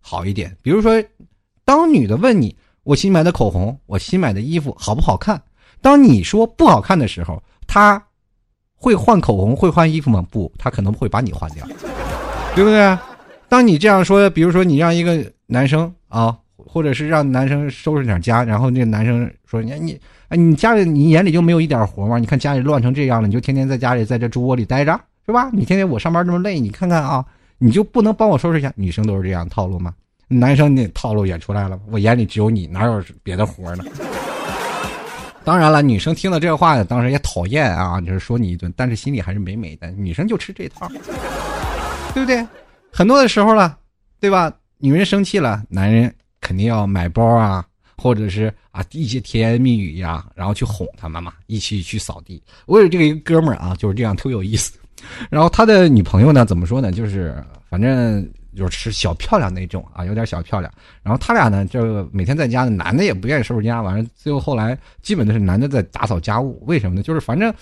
[0.00, 0.56] 好一点。
[0.60, 1.00] 比如说，
[1.64, 5.40] 当女的问你我新买的口红、我新买的衣服好不好看，
[5.80, 8.04] 当你说不好看的时候，她
[8.74, 10.20] 会换口红、会换衣服吗？
[10.32, 11.64] 不，她可能会把你换掉，
[12.56, 12.98] 对不对？
[13.48, 16.36] 当你这样说，比如说你让一个男生啊。
[16.76, 22.18] 或者是让男生收拾点家，然后那个男生说：“你你哎，你家里你眼里就没有一点活吗？
[22.18, 24.92] 你看家里乱成这样了，你就天天在家里在这猪窝里待着，
[25.24, 25.48] 是吧？
[25.54, 27.24] 你天天我上班这么累，你看看啊，
[27.56, 28.70] 你就不能帮我收拾一下？
[28.76, 29.94] 女生都是这样套路吗？
[30.28, 33.84] 男生那套路也出来了，我眼里只有你，哪有别的活呢？
[35.42, 39.90] 当然了，女生听了这话，当时也讨厌啊，就是说你一顿，但是心里还是美美的。
[39.92, 40.86] 女生就吃这套，
[42.12, 42.46] 对不对？
[42.92, 43.78] 很多的时候了，
[44.20, 44.52] 对吧？
[44.76, 46.14] 女人生气了，男人。
[46.46, 52.40] 肯定要买包啊，或者是啊一些甜言蜜语呀，然后去哄他们嘛，一起去扫地。
[52.66, 54.78] 我有这个一个哥们儿啊，就是这样，特有意思。
[55.28, 56.92] 然后他的女朋友呢，怎么说呢？
[56.92, 60.72] 就是反正就是小漂亮那种啊，有点小漂亮。
[61.02, 66.62] 然后他俩呢，就每天在家呢，男的也不愿意收拾家，完了最后后来基本都是男的在打扫家务。
[66.64, 67.02] 为什么呢？
[67.02, 67.52] 就是反正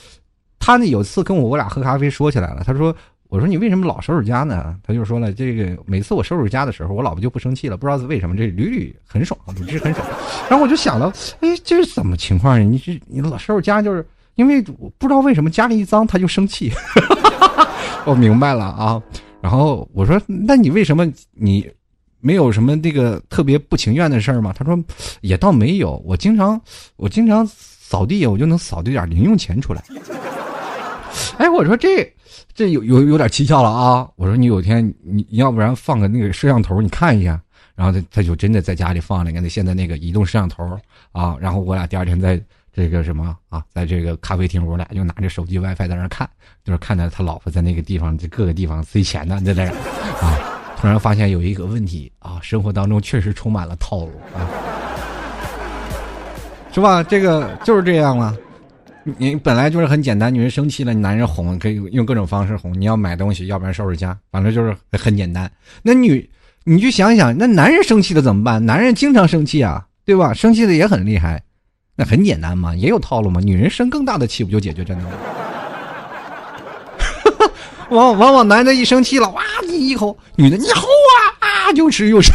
[0.58, 2.94] 他呢有次跟我我俩喝咖啡说起来了，他说。
[3.34, 4.76] 我说你为什么老收拾家呢？
[4.86, 10.06] 他就说了，这个每次我收拾家的时候，我老婆就不生气了，不知道是为什么，这屡屡很爽，屡屡很爽。
[10.48, 12.64] 然后我就想到，哎，这是怎么情况呀？
[12.64, 16.70] 你这你老收拾家，就是因为不知道为什么家里一脏他就生气。
[18.06, 19.02] 我明白了啊。
[19.40, 21.68] 然后我说，那你为什么你
[22.20, 24.54] 没有什么那个特别不情愿的事儿吗？
[24.56, 24.78] 他说，
[25.22, 26.60] 也倒没有，我经常
[26.94, 29.82] 我经常扫地，我就能扫出点零用钱出来。
[31.38, 32.10] 哎，我说这。
[32.52, 34.08] 这有有有点蹊跷了啊！
[34.14, 37.40] 我说你有天你要不然放个那个摄像头你看一下，
[37.74, 40.64] 然后他他就真的在家里放了个那现在那个移动摄像头
[41.10, 42.40] 啊，然后我俩第二天在
[42.72, 46.28] 这个什么啊，在这个咖啡厅，我俩就拿着手机 WiFi 在那看，
[46.64, 49.64] 就是看到他老婆在那个地方在各个地方塞钱呢，在那
[50.24, 50.38] 啊，
[50.76, 54.46] 突然发现有一个问题啊，生活当中确实充满了套路啊，
[56.72, 57.02] 是吧？
[57.02, 58.32] 这个就是这样了。
[59.04, 62.72] 你本来就是很简单，女人生气了，男人哄可以用各种方式哄。
[62.80, 65.50] 你要买东西，要不然收拾家，反正就是很简单。
[65.82, 66.30] 那女，
[66.64, 68.64] 你去想想，那男人生气了怎么办？
[68.64, 70.32] 男人经常生气啊，对吧？
[70.32, 71.42] 生气的也很厉害，
[71.96, 73.42] 那很简单嘛，也有套路嘛。
[73.42, 75.10] 女人生更大的气，不就解决这个吗？
[77.90, 82.32] 往往往男的一生气了，哇，你一口，女的你吼啊啊，又吃又吃，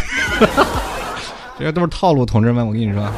[1.58, 3.12] 这些都是套路，同志们，我跟你说。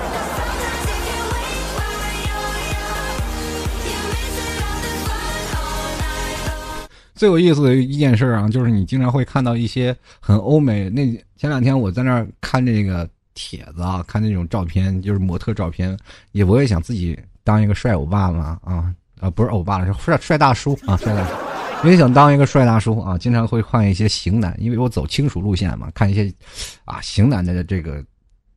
[7.21, 10.89] 最有意思的一件事啊，就是你经常会看到一些很欧美。
[10.89, 11.05] 那
[11.37, 15.95] 前两天我在那儿看那个帖子啊，看那种照片，就是模特照片，
[16.31, 21.87] 也我也想自己当一个帅欧巴嘛啊啊，不是欧巴了，是帅帅大叔啊，帅大叔。
[21.87, 26.33] 也想当一个帅大叔啊，经常会换一些型男，因为我走轻熟路线嘛，看一些
[26.85, 28.03] 啊型男的这个。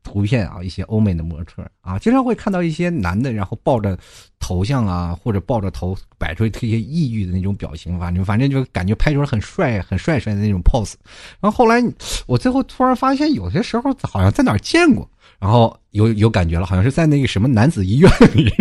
[0.04, 3.98] 图片啊，一些欧美的模特啊，经常会看到一些男的，然后抱着
[4.38, 10.92] 头像啊，或者抱着头摆出一些抑郁的那种表情，反正反正就感觉拍出来很帅、很帅帅的那种 pose。
[11.40, 11.82] 然后后来
[12.26, 15.08] 我最后突然发现，有些时候好像在哪儿见过，
[15.40, 18.52] 然后有有感觉了，好像是在那个什么男子医院里，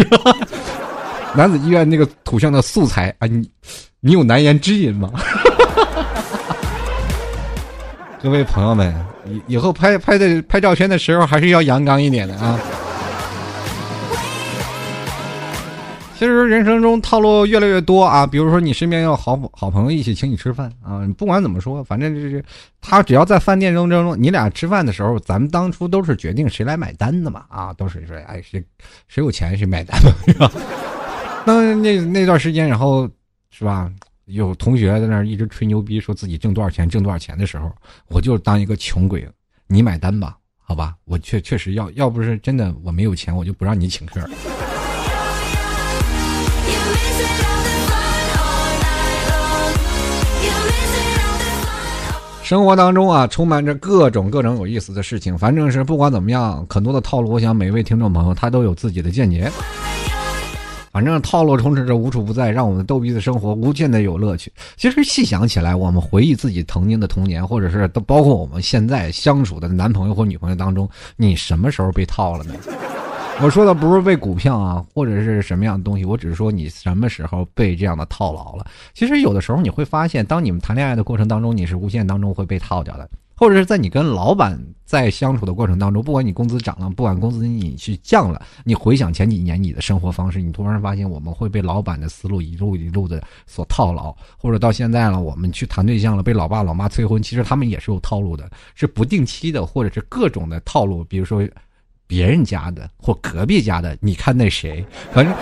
[1.35, 3.47] 男子医院那个图像的素材啊，你
[3.99, 5.11] 你有难言之隐吗？
[8.23, 9.12] 各位朋友们。
[9.27, 12.59] 以以后拍拍的拍照片的时候，还是要阳刚一点的啊。
[16.15, 22.41] 其实人生中套路越来越多啊，比如说你身边有好好朋友一起请你吃饭啊，不管怎么说，反正就是
[22.79, 28.63] 他只要在饭店中中，你俩吃饭的时候，咱们当初都是决定谁来买单的嘛啊，都是说哎谁
[29.09, 30.51] 谁有钱谁买单嘛，是吧？
[31.45, 33.09] 那那那段时间，然后
[33.49, 33.91] 是吧？
[34.25, 37.71] 有同学在那儿一直吹牛逼，说自己挣多少钱，挣多少钱的时候，
[38.07, 39.27] 我就当一个穷鬼，
[39.67, 44.21] 你买单吧，好吧，我确确实要要不是真的我没有钱，我就不让你请客。
[52.43, 59.51] 生活当中啊，充满着各种各种有意思的事情，反正是不管怎么样，很多的套路，我想每位听众朋友他都有自己的见解。
[60.93, 64.53] 反正套路充斥着无处不在，让我们逗逼的生活无限的有乐趣。
[64.77, 72.53] 其实细想起来，我们回忆自己曾经的童年，或者是都包括我们现在相处的男朋友或女朋友当中，你什么时候被套了呢？
[73.41, 78.63] 我说的不是被股票啊，或者是什么样的东西，我只是说你什么时候被这样的套牢了。
[78.93, 83.09] 其实有的时候你会发现，当你们谈恋爱的过程当中，你是无限当中会被套掉的。
[83.35, 101.41] 或者是在你跟老板在相处的过程当中，不管你工资涨了，不管工资你去降了，你回想前几年你的生活方式，你突然发现我们会被老板的思路一路一路的所套牢，或者到现在了，我们去谈对象了，被老爸老妈催婚，其实他们也是有套路的，是不定期的，或者是各种的套路，比如说
[102.05, 105.33] 别人家的或隔壁家的，你看那谁，反正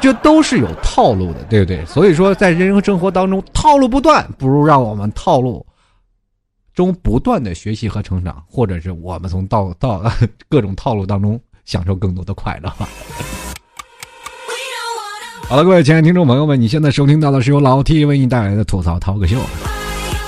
[0.00, 1.84] 这都是有套路的，对不对？
[1.86, 5.66] 所以说，在人生生活当中套路不断，不如让我们套路。
[6.74, 10.02] 中不断的学习和成长，或者是我们从到到
[10.48, 12.72] 各种套路当中享受更多的快乐。
[15.48, 19.36] 好了，各位亲爱的听众朋友们，你现在收听到的是由老 T 为你带来的吐槽涛哥秀。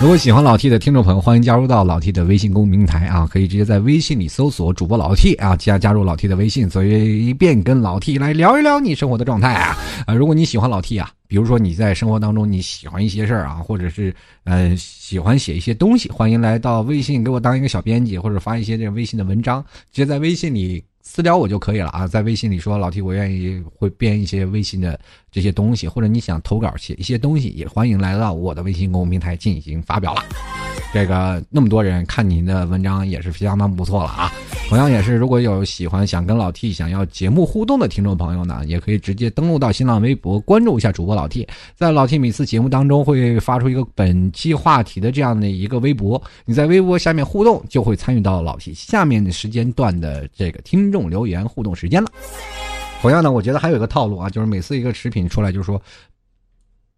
[0.01, 10.13] 如果喜欢老 T 的听众朋友，欢迎加入到老 T 的微信公平台啊，可以直接在微信里搜索主播老 T 啊，加加入老 T 的微信，随便跟老 T 来聊一聊你生活的状态啊啊！
[10.13, 20.85] 如果你喜欢老 T 啊，比如说你在生活当中你喜欢一些事儿啊，或者是呃喜欢写一些东西，欢迎来到微信给我当一个小编辑，或者发一些这个微信的文章，直接在微信里。
[21.03, 24.97] 私聊我就可以了啊，在微信里说老 T，我愿意会编一些微信的
[25.33, 30.23] 这些东西，或者你想投稿写一些东西，也欢迎来到我的微信公众平台进行发表了。
[30.93, 34.33] 这个那么多人看您的文章也是相当不错了啊。
[34.67, 41.47] 同样也是，如果有喜欢想跟老 T 想要节目互动的听众朋友呢，也可以直接登录到新浪微博关注一下主播老 T，
[41.77, 52.11] 在老 T 每次节目当中会发出一个本期话题的这样的一个微博，你在微博下面互动就会参与到老 T 下面的时间段的这个听众留言互动时间了。
[53.01, 55.81] 同样呢，我觉得还有一个套路啊，就是每次一个食品出来，就是说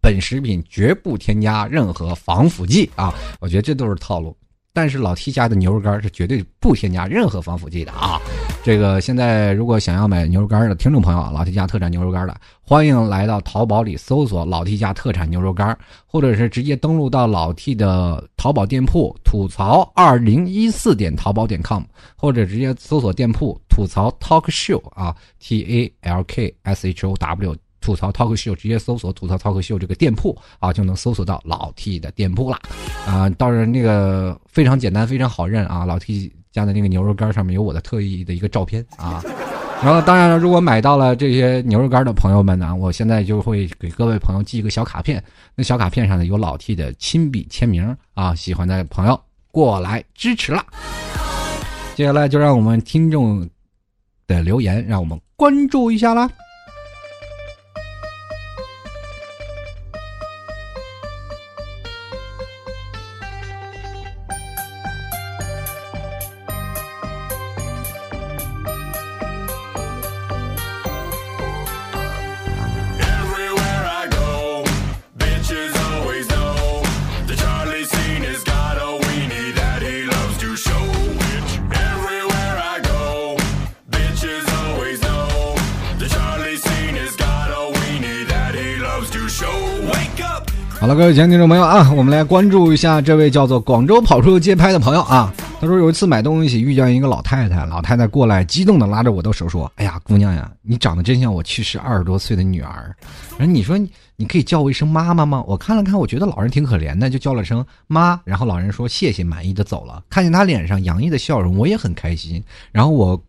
[0.01, 4.35] 本食品绝不添加任何防腐剂啊，我觉得这都是套路。
[4.77, 8.21] 但是老 T 家的牛肉干是绝对不添加任何防腐剂的啊！
[8.63, 21.81] 这个现在如果想要买牛肉干的听众朋友，老 T 家特产牛肉干的，欢迎来到淘宝里搜索“老 T 家特产牛肉干”，或者是直接登录到老 T 的淘宝店铺“吐槽二零一四点淘宝点 com”，
[22.15, 27.55] 或者直接搜索店铺“吐槽 Talk Show” 啊，T A L K S H O W。
[27.87, 32.59] 吐槽 talk show，直接搜索吐槽 talk show 这个店铺啊，就能搜索到老 T 的店铺了
[33.05, 33.29] 啊。
[33.29, 35.85] 当然，那个非常简单，非常好认啊。
[35.85, 39.23] 老 T 家的那个牛肉干上面有我的特意的一个照片啊。
[39.81, 45.23] 然后，当然了，如果买到了这些牛肉干的朋友们呢，我现在就会给各位朋友寄一个小卡片，
[45.55, 48.35] 那小卡片上呢有老 T 的亲笔签名啊。
[48.35, 49.17] 喜欢的朋友
[49.49, 50.61] 过来支持了。
[51.95, 53.47] 接下来就让我们听众
[54.27, 56.29] 的留言，让我们关注一下啦。
[90.79, 95.33] 好了，各位前听众朋友啊，我们来关注一下这位叫做广州跑出街拍的朋友啊。
[95.59, 102.95] 他说有一次买东西遇见一个老太太，老太太过来激动的拉着我的手说：“哎呀，姑娘呀，你长得真像我去世二十多岁的女儿。
[103.39, 103.75] 然后你说
[104.17, 108.21] 你可以叫我一声妈妈吗？”我看了看，我觉得老人挺可怜的，就叫了声妈。
[108.23, 110.03] 然后老人说谢谢，满意的走了。
[110.11, 112.41] 看见他脸上洋溢的笑容，我也很开心。
[112.71, 113.19] 然后我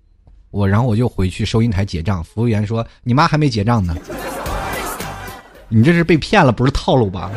[0.51, 3.97] 我然后我就回去收银台结账，服务员说：“你妈还没结账呢。”
[5.69, 7.31] 你这是被骗了，不是套路吧？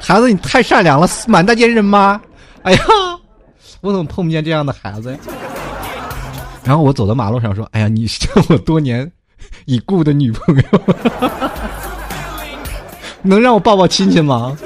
[0.00, 2.20] 孩子，你太善良了，满大街认妈。
[2.62, 2.78] 哎呀，
[3.80, 5.18] 我怎么碰不见这样的孩子呀？
[6.64, 9.10] 然后我走到马路上说：“哎呀，你是我多年
[9.64, 10.62] 已故的女朋友，
[13.22, 14.56] 能让我抱抱亲戚吗？”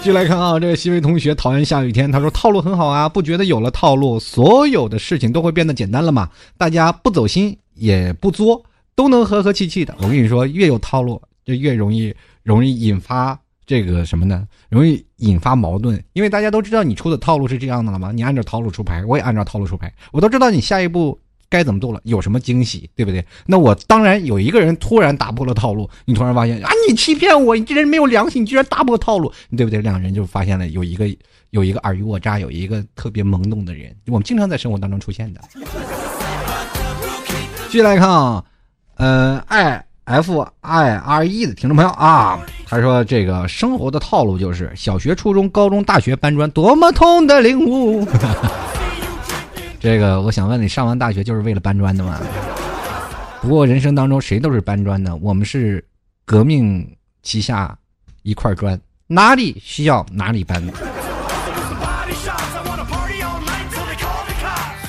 [0.00, 6.28] 继续来看啊，这个西维同学讨厌下雨天，他说套路很好啊，不觉得有了套路，所有的事情都会变得简单了吗？
[6.56, 8.62] 大家不走心也不作。
[8.96, 9.94] 都能和和气气的。
[10.00, 14.48] 我跟你说，越有套路就越容易容易引发这个什么呢？
[14.70, 16.02] 容易引发矛盾。
[16.14, 18.10] 因为大家都知道你出的套路是这样的了吗？
[18.10, 21.18] 你按照套路出牌，我也按照套路出牌，我都知道你下一步
[21.48, 23.24] 该怎么做了，有什么惊喜，对不对？
[23.46, 29.82] 那我当然有一个人突然打破了套路，你突然发现啊，你欺骗我，你这人没有良心，你居然打破套路，对不对？
[29.82, 31.06] 两人就发现了有一个
[31.50, 35.40] 有一个尔虞我诈，有一个特别懵懂的人，我们经常在生活当中出现的。
[37.68, 38.42] 继续来看啊。
[38.96, 48.06] 呃，i f i r e 的听众朋友啊，他说这个生活的套路就是小学、初中、高中、大学搬砖，多么痛的领悟。
[49.78, 52.18] 这个我想问你，上完大学就是为了搬砖的吗？
[53.42, 55.84] 不过人生当中谁都是搬砖的，我们是
[56.24, 56.88] 革命
[57.22, 57.76] 旗下
[58.22, 60.62] 一块砖，哪里需要哪里搬。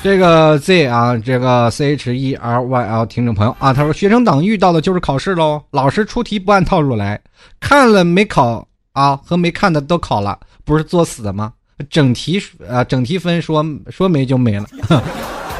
[0.00, 7.20] 这个 Z 啊，这个 C H E R Y L 听众朋友啊，他说学生党遇到的就是考试喽，老师出题不按套路来，
[7.60, 11.52] 看了没考啊，和没看的都考了，不是作死的吗？
[11.90, 14.66] 整题啊，整题分说说没就没了。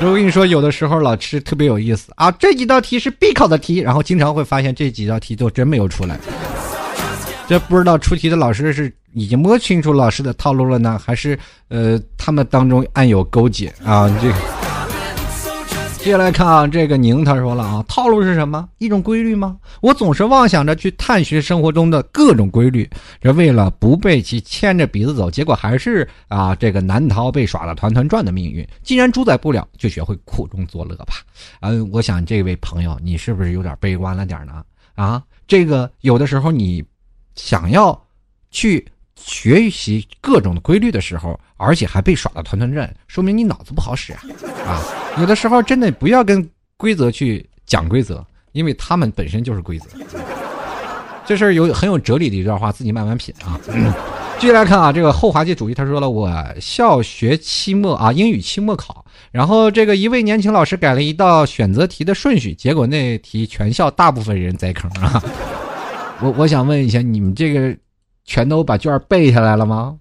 [0.01, 6.19] 我跟你说，有的时候老师特别有意思啊，这几道题是必考的题，然后经常会发现这几道题都真没有出来。
[7.49, 11.37] 这不知道出题的老师是已经摸清楚老师的套路了呢，还是
[11.69, 14.07] 呃他们当中暗有勾结啊？
[14.21, 14.35] 这个
[15.97, 18.69] 接下来看啊，这个宁他说了啊，套路是什么？
[18.77, 19.57] 一种规律吗？
[19.81, 22.89] 我总是妄想着去探寻生活中的各种规律，
[23.19, 28.67] 这为了不被其牵着鼻子走，结果还是啊这个难逃被耍的团团转的命运。
[28.83, 31.15] 既然主宰不了，就学会苦中作乐吧。
[31.61, 34.63] 嗯，我想这位朋友，你是不是有点悲观了点呢？
[34.95, 36.85] 啊，这个有的时候你。
[37.39, 37.99] 想要
[38.51, 44.21] 去学习各种的规律的时候，而且还被耍的团团转，说明你脑子不好使啊！
[44.67, 44.83] 啊，
[45.19, 49.87] 有的时候真的不要跟规则去讲规则，因为他们本身就是规则。
[51.25, 53.59] 这事儿有很有哲理的一段话，自己慢慢品啊。
[54.39, 65.23] 继续来看啊，这个后滑稽主义，他说了，我校学期末啊，英语期末考，然后这个一位年轻老师改了一道选择题的顺序，结果那题全校大部分人栽坑啊。
[66.21, 67.77] 我我想问一下，你们这个
[68.25, 69.97] 全都把卷背下来了吗？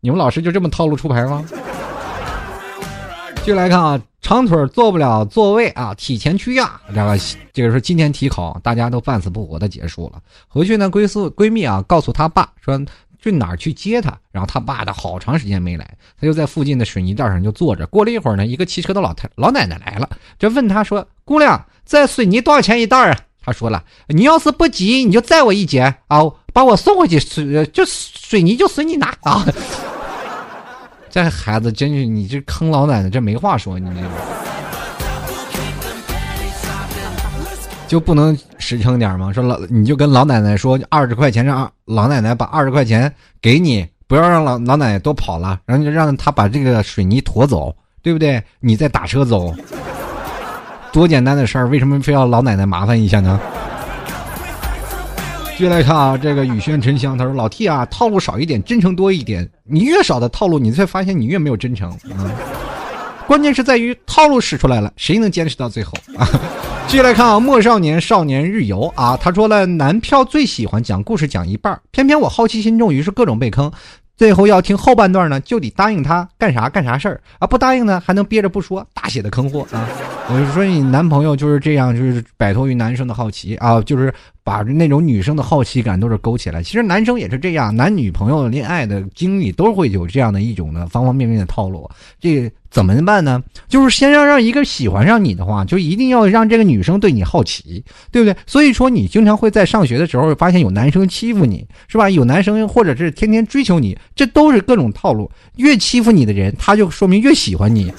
[0.00, 1.44] 你们老师就这么套路出牌吗？
[3.36, 6.78] 继续来看啊，长腿坐不了座位啊，提前去呀。
[6.94, 7.18] 这个
[7.54, 10.20] 这个说今天体考，大家都半死不活的结束了。
[10.48, 12.78] 回去呢，闺宿闺蜜啊，告诉他爸说
[13.18, 14.16] 去哪儿去接他。
[14.30, 17.86] 然后他爸的好长时间没来，他就在附近的水泥道上就坐着。
[17.86, 23.18] 过了一会儿呢，一个骑车的老太老奶奶来了，就问他说：“姑娘，在水泥多少钱一袋啊？”
[23.48, 26.20] 他说了：“你要是不急，你就载我一节啊，
[26.52, 29.42] 把我送回去，水就水泥就随你拿啊。
[31.08, 34.02] ”这孩子真是，你这坑老奶奶，这没话说，你这
[37.86, 39.32] 就不能实诚点吗？
[39.32, 48.42] 说老你就跟老奶奶说二十块钱，让老奶奶把二十块钱给你，不要让老老奶奶多跑了，然后就让他把这个水泥驮走，对不对？
[48.60, 49.54] 你再打车走。
[50.92, 53.38] 多简单的事儿，为什么非要老奶奶麻烦一下呢？
[55.50, 59.48] 继续来看啊，这个雨轩沉香，他说：“老 T 啊，套路少一点，真诚多一点。
[59.64, 62.30] 你越少的套路，你才发现你越没有真诚啊。
[63.26, 66.28] 关键是在于套路使出来了，谁能坚持到最后啊？”
[66.86, 73.70] 继续来看啊，莫少年少年日游啊，他说了，男票最喜欢讲故事讲一半，偏偏我好奇心重，于是各种被坑。
[74.18, 77.46] 最后要听后半段呢，就得答应他干啥干啥事儿啊！
[77.46, 79.88] 不答应呢，还能憋着不说，大写的坑货啊！
[80.28, 84.12] 我就说你男朋友就是这样，就是摆脱于男生的好奇啊，就是
[84.42, 86.64] 把那种女生的好奇感都是勾起来。
[86.64, 91.88] 其实男生也是这样，男女朋友恋爱的经历都会有这样的一种呢方方面面的套路。
[92.18, 93.42] 这怎么办呢？
[93.66, 98.36] 就是先要让一个喜欢上你的话，就一定要让这个女生对你好奇，对不对？
[98.46, 102.10] 所以说，你经常会在上学的时候发现有男生欺负你，是吧？
[102.10, 105.30] 有男生或者是天天追求你，这都是各种套路。
[105.56, 107.92] 越欺负你的人，他就说明越喜欢你。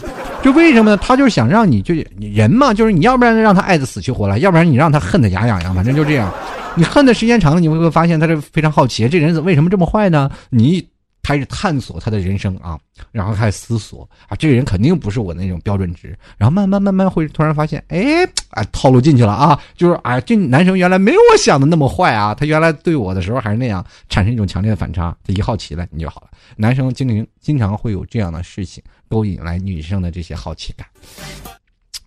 [0.43, 0.97] 就为什么呢？
[0.97, 6.32] 他就是想让你就人嘛，就是你要不然让他爱的死去活来，要不然你让他恨得牙痒痒，反正就这样。
[6.76, 10.30] 你恨的时间长了，你会不会发现他这非常好奇，这人怎为什么这么坏呢？
[10.51, 10.86] 你。
[11.22, 12.80] 开始探索他的人生啊，
[13.11, 26.30] 然后开始思索啊，这个人肯定不是我那种标准值，然后慢慢慢慢会突然发现，哎，啊，套路进去了啊，就是啊，这男生原来没有我想的那么坏啊，他原来对我的时候还是那样，产生一种强烈的反差，他一好奇了，你就好了。
[26.55, 30.88] 男生经常经常会有这样的事情，勾引来女生的这些好奇感。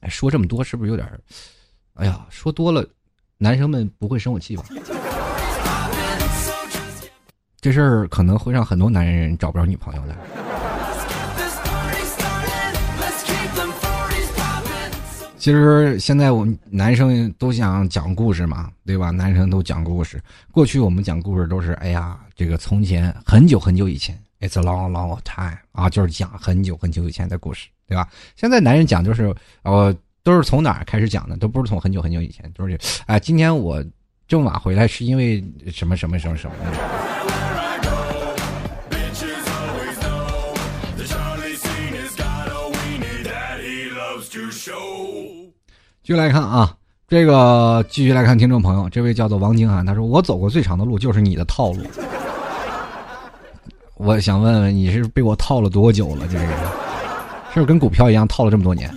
[0.08, 1.08] 说这么多是不是有点？
[1.94, 2.84] 哎呀，说多了，
[3.38, 4.64] 男生们不会生我气吧？
[7.62, 10.16] 这事儿可能会让很多男人找不着女朋友的。
[15.38, 19.10] 其实现在我们男生都想讲故事嘛，对吧？
[19.10, 20.20] 男生都讲故事。
[20.50, 28.08] 过去我们讲故事都是，哎呀，这个从前很久很久以前，It's a long long time 啊，就是讲很久很久以前的故事，对吧？
[28.34, 29.32] 现在男人讲就是，
[29.62, 29.94] 呃，
[30.24, 31.36] 都是从哪儿开始讲的？
[31.36, 33.80] 都不是从很久很久以前，都是，哎，今天我
[34.32, 36.56] 这么晚回来是因为什么什么什么什么。
[46.02, 46.74] 继续来看啊，
[47.06, 51.84] 这个继续来看听众朋友，这位叫做王金涵，他说：“我走过最长的路就是你的套路。
[53.96, 56.26] ”我想问问，你是被我套了多久了？
[56.26, 58.90] 这是，是不是跟股票一样套了这么多年？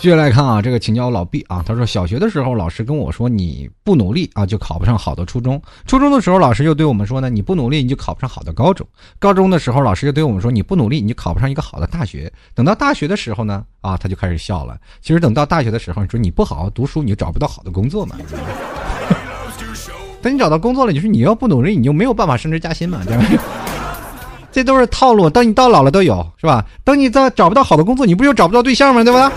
[0.00, 8.86] 继续来看啊，这个请教老毕啊，他说小学的时候老师跟我说你不努力啊就考不上好的初中，初中的时候老师又对我们说呢你不努力你就考不上好的高中，
[9.18, 18.16] 高中的时候老师又对我们说你不努力你就考不上一个好的大学，等到大学的时候呢啊他就开始笑了，其实等到大学的时候你说你不好好读书你就找不到好的工作嘛，
[20.22, 23.24] 等你找到工作了你说你要不努力你就没有办法升职加薪嘛，对吧
[24.50, 26.64] 这都是套路，等你到老了都有是吧？
[26.84, 29.04] 等你在找不到好的工作你不就找不到对象吗？
[29.04, 29.30] 对吧？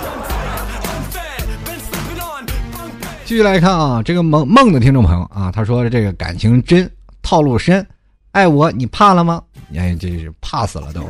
[3.33, 6.87] 继续来看啊，这个梦梦的听众朋友啊，他说这个感情真，
[7.23, 7.83] 套路深，
[8.29, 9.41] 爱我你怕了吗？
[9.75, 11.01] 哎，这是怕死了都，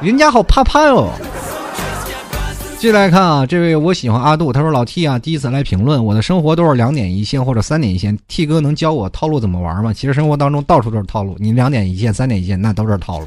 [0.00, 1.10] 人家好怕怕哟。
[2.76, 9.92] 继续来看啊，这位我喜欢阿杜，他说老 T 啊，第一次来评论，我的生活都是两点一线或者三点一线，T 哥能教我套路怎么玩吗？
[9.92, 13.26] 其实生活当中到处都是套路，你两点一线、三点一线那都是套路。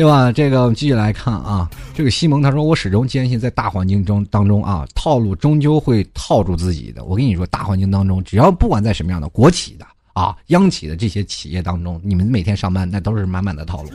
[0.00, 0.32] 对吧？
[0.32, 7.04] 这个我们继续来看啊，这个西蒙他说：“我始终坚信，在大环境中当中啊，套路终究会套住自己的。
[7.04, 13.90] 我跟你说，大环境当中，只要不管在什么样的国企的啊、央企的这些企业当中，你们每天上班那都是满满的套路。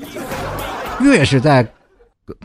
[1.02, 1.68] 越是在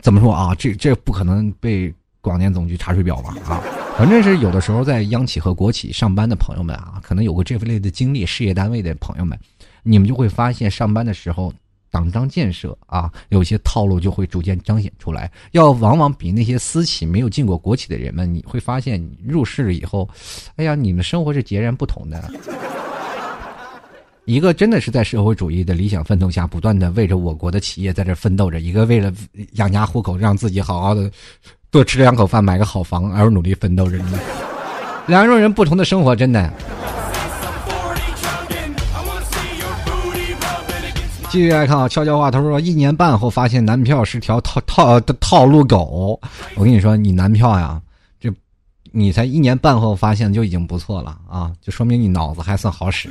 [0.01, 0.55] 怎么说啊？
[0.55, 3.35] 这这不可能被广电总局查水表吧？
[3.47, 3.61] 啊，
[3.95, 9.37] 反正是有的时候在央企和国企上班的朋友们啊，可能有过这类的经历，事业单位的朋友们，
[9.83, 11.53] 你们就会发现上班的时候。”
[11.91, 15.29] 党章建设啊，有些套路就会逐渐彰显出来。
[15.51, 20.09] 要往往比那些私企没有进过国企的人们，你会发现你入世以后，
[20.55, 22.31] 哎呀，你们生活是截然不同的。
[24.25, 29.11] 一个真的是在社会主义的理想奋斗下，不断的为着我国的企业在这奋斗着；一个为了
[29.53, 31.11] 养家糊口，让自己好好的
[31.69, 33.99] 多吃两口饭，买个好房而努力奋斗着。
[35.07, 36.53] 两种人不同的生活，真的。
[41.31, 46.19] 继续来看啊，悄悄话，他说一年半后发现男票是条套套的套路狗。
[46.55, 47.81] 我跟你说，你男票呀，
[48.19, 48.29] 这
[48.91, 53.07] 你才一年半后发现就已经不错了啊，就说明你脑子还算好使。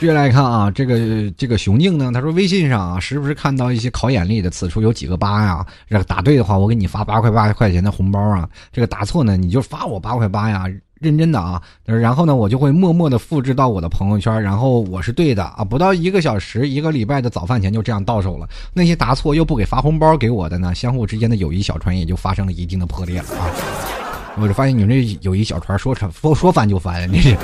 [0.00, 5.64] 继续来看啊，这个这个熊静呢，他说微信上啊，时不时看到一些考眼力的，此处有几个八呀？
[5.88, 8.48] 这个答对的话，我给你发八块八块钱的红包啊。
[8.72, 10.64] 这个答错呢，你就发我八块八呀。
[11.00, 18.48] 认真的啊，然后呢，我就会默默的复制到我的朋友圈，然后我是对的啊，不到一个小时，一个礼拜的早饭钱就这样到手了。
[18.72, 23.50] 那些答错又不给发红包给我的呢，相互之间的友谊小船也就发生了一定的破裂了啊！
[24.36, 27.36] 我就发现你们这友谊小船说成说说翻就翻，这是，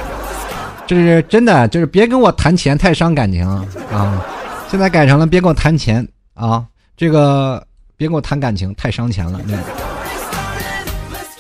[0.86, 3.46] 这是真的，就是别跟我谈钱太伤感情
[3.92, 4.24] 啊！
[4.68, 6.64] 现在改成了别跟我谈钱啊，
[6.96, 7.64] 这个
[7.96, 9.40] 别跟我谈感情太伤钱了。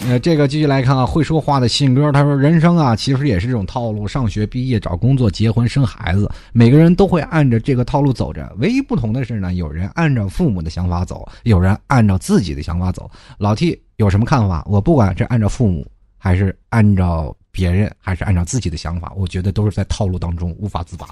[0.08, 8.50] 呃，这个继续来看啊，会说话的信哥，他说：“人生啊，其实也是这种套路，上学、毕业、找工作、结婚、生孩子，每个人都会按着这个套路走着。
[8.58, 13.10] 唯一不同的是呢，有人按照父母的想法走，有人按照自己的想法走。
[13.38, 14.64] 老 T 有什么看法？
[14.66, 15.86] 我不管是按照父母
[16.16, 21.08] 还是按照。”别人，还是按照自己的想法，我觉得都是在套路当中无法自拔。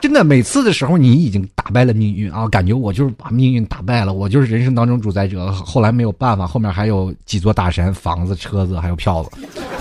[0.00, 5.50] 真的，每次的时候你已经打败了命运啊，感觉我就是把命运打败了，我就是人生当中主宰者。
[5.52, 9.30] 后来没有办法，后面还有几座大山，房子、车子，还有票子，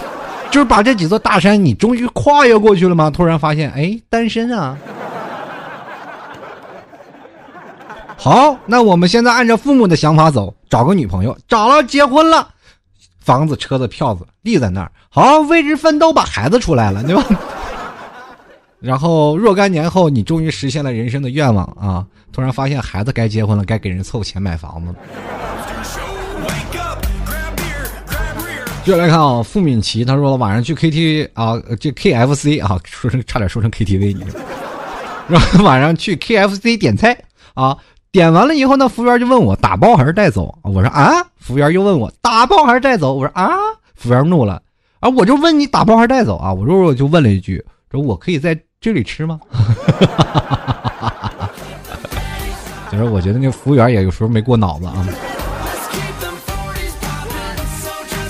[0.52, 3.10] 就是把这几座大山你终于跨越过去了吗？
[3.10, 4.78] 突然发现，哎，单身啊！
[8.16, 12.50] 好，那我们现在按照父母的想法走，找个女朋友，找了，结婚了，
[13.20, 17.24] 房子、车子、票子立在那儿，好，为之奋斗，把孩子出来了，对吧？
[18.80, 22.06] 然后若干年后，你终于实现了人生的愿望啊！
[22.32, 24.94] 突然发现孩子该结婚了，该给人凑钱买房子。
[28.86, 34.40] 接下来看啊，付敏琪他说晚上去 KTV 啊，这 KFC 啊，说成差点说成 KTV，你说，
[35.28, 37.18] 然后晚上去 KFC 点菜
[37.56, 37.76] 啊，
[38.12, 40.56] 点完了以后呢，服务员就问我打包还是带走？
[40.62, 43.16] 我说啊，服务员又问我打包还是带走？
[43.16, 43.50] 我说啊，
[43.96, 44.62] 服务员怒了
[45.00, 46.54] 啊，我就问你打包还是带走啊？
[46.54, 47.62] 我说我就问了一句，
[47.92, 48.58] 说我可以在。
[48.80, 49.40] 这里吃吗？
[52.92, 55.06] 就是我觉得那服务员也有时候没过脑子啊。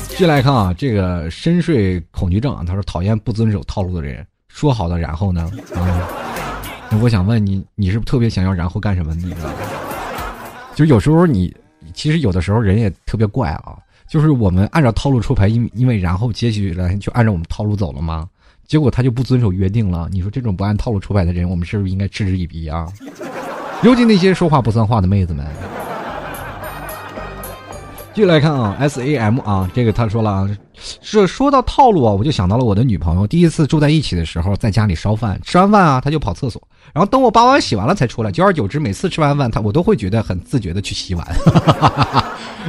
[0.07, 4.25] 继续来看啊，这个深睡恐惧症啊，他说讨厌不遵守套路的人。
[4.47, 5.51] 说好的然后呢？
[5.75, 6.09] 啊，
[7.01, 9.13] 我想问你，你是不是特别想要然后干什么？
[9.13, 9.53] 你知道吗？
[10.73, 11.55] 就有时候你，
[11.93, 13.77] 其实有的时候人也特别怪啊。
[14.07, 18.27] 就是我们按照套路出牌，因因为然后接下来就按照我们套路走了吗？
[18.67, 20.09] 结果他就不遵守约定了。
[20.11, 22.85] 你说这种不按套路出牌的人，我们是不是应该嗤之以鼻啊？
[23.83, 25.45] 尤其那些说话不算话的妹子们。
[28.13, 33.27] 继续来看啊，S A M 啊，这个他说了，是说到套路啊，我就想到了我的女朋友。
[33.27, 36.59] 第一次住在一起的时候，在家里烧饭，吃完饭啊，他就跑厕所，
[36.93, 38.31] 然后等我把碗洗完了才出来。
[38.31, 41.23] 久而久之，每次吃完饭，他我都会觉得很自觉的去洗碗。
[41.25, 42.25] 哈哈哈哈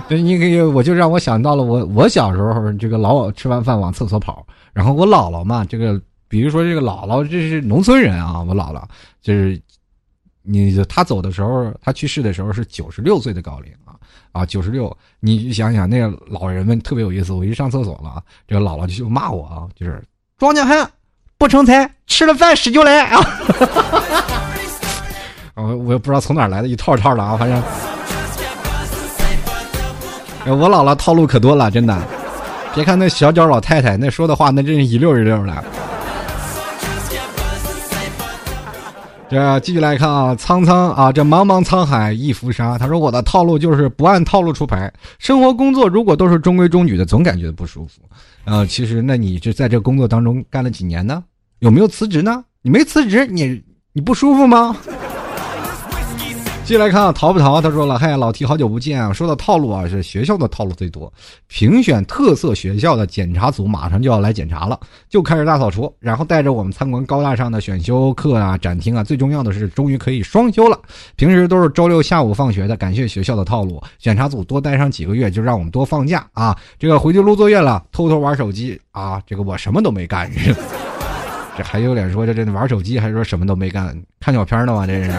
[0.07, 4.47] 对，你可以，我就让我想到了我我小时候这个老吃完饭往厕所跑。
[4.79, 8.41] 然后我姥姥嘛，这个比如说这个姥姥，这是农村人啊。
[8.41, 8.81] 我姥姥
[9.21, 9.61] 就是，
[10.43, 13.99] 你他走的时候，他去世的时候是九十六岁的高龄啊
[14.31, 14.97] 啊，九十六。
[15.19, 17.33] 你想想那个老人们特别有意思。
[17.33, 20.01] 我一上厕所了，这个姥姥就骂我啊，就是
[20.39, 20.89] 庄稼汉
[21.39, 23.21] 不成才，吃了饭屎就来啊。
[25.59, 27.61] 我我也不知道从哪来的一套套的啊，反正
[30.57, 32.01] 我姥姥套路可多了，真的。
[32.79, 35.65] 别看那小脚老太太，那说的话那真是一溜一溜的。
[39.29, 42.79] 这继续来看啊，苍苍啊，这茫茫沧海一浮沙。
[42.79, 48.01] 他说我的套路就是不按套路出牌，生活工作如果都是中规中矩的，总感觉不舒服。
[48.45, 51.25] 啊，其实那你就在这工作当中干了几年呢？
[51.59, 52.45] 有没有辞职呢？
[52.63, 53.61] 你没辞职，你
[53.93, 54.77] 你不舒服吗？
[56.69, 57.63] 接来看啊，逃不逃？
[57.63, 59.11] 他说了：“嗨，老提好久不见啊！
[59.11, 61.11] 说到套路啊，是学校的套路最多。
[61.47, 69.03] 评选特色学校的检查组马上就要来检查了，就开始大扫除，然后带着我们参观高大上的选修课啊、展厅啊。
[69.03, 70.79] 最重要的是，终于可以双休了。
[71.17, 72.77] 平时都是周六下午放学的。
[72.77, 76.55] 感谢学校的套路，检查组多待上几个月，就让我们多放假啊！
[76.79, 79.23] 这个回去录作业了，偷偷玩手机啊！
[79.27, 80.31] 这个我什么都没干，
[81.57, 84.87] 这还有脸说这这玩手机，还说什么都没干，看小片呢吗？
[84.87, 85.11] 这是。”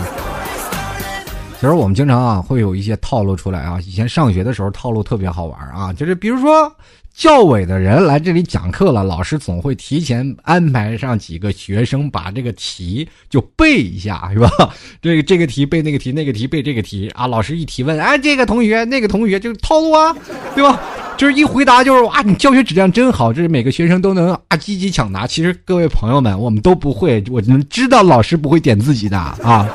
[1.60, 6.74] 其实我们经常啊会有一些套路出来啊，以前上学的时候套路特别好玩啊，就是比如说
[7.14, 14.50] 教委的人来这里讲课了，老师总会提前安排上几个学生把这个题就背一下，是吧？
[15.02, 17.28] 这个这个题背那个题，那个题背这个题啊。
[17.28, 20.16] 老师一提问，哎，这个同学那个同学就是套路啊，
[20.56, 20.80] 对吧？
[21.18, 25.28] 就是一回答就是哇，你教学质量真好，这是每个学生都能啊积极抢答。
[25.28, 29.68] 其实各位朋友们，我们都不会，我能知道老师不会点自己的啊。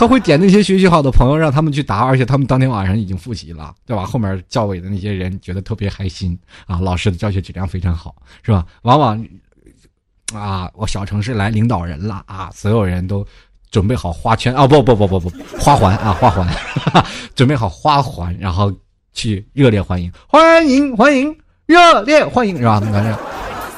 [0.00, 4.06] 他会点那些学习好的朋友，让他们去答，而且他们当天晚上已经复习了，对吧？
[4.06, 8.64] 后面教委的那些人觉得特别开心啊，老师的教学质量非常好，是吧？
[8.80, 9.22] 往往
[10.32, 13.26] 啊，我小城市来领导人了啊，所有人都
[13.70, 16.48] 准备好花圈啊，不不不不不，花环啊，花环，
[17.36, 18.72] 准备好花环，然后
[19.12, 21.36] 去热烈欢迎，欢迎欢迎，
[21.66, 22.80] 热烈欢迎，是吧？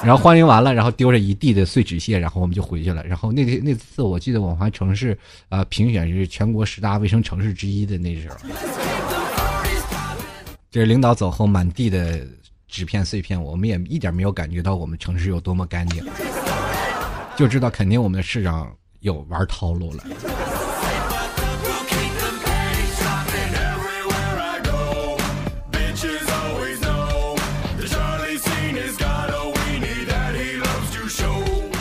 [0.04, 3.04] 然后欢迎完了，然后丢着一地的碎纸屑，然后我们就回去了。
[3.06, 5.16] 然后那天那次，我记得我们城市
[5.48, 8.36] 啊评选是全国十大卫生城市之一的那时候。
[10.70, 12.26] 这领导走后，满地的
[12.66, 16.04] 纸片碎片，我们也一点没有感觉到我们城市有多么干净，
[17.36, 20.04] 就知道肯定我们的市长有玩套路了。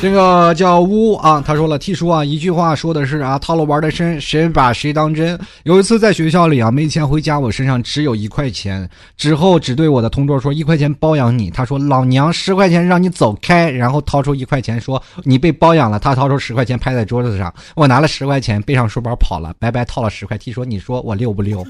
[0.02, 5.40] 这个叫乌啊，他说了，T 叔啊，一句话说的是啊，套路玩的深，谁把谁当真？
[5.62, 11.52] 有一次在学校里啊，没钱回家，我身上只有一块钱，之后只对我的同桌说一块钱包养你。
[11.52, 16.00] 他说老娘十块钱让你走开，然后掏出一块钱说你被包养了。
[16.00, 20.36] 他掏出十块钱拍在桌子上，我拿了十块钱背上书包跑了，白白套了十块。
[20.36, 21.64] T 说你说我溜不溜？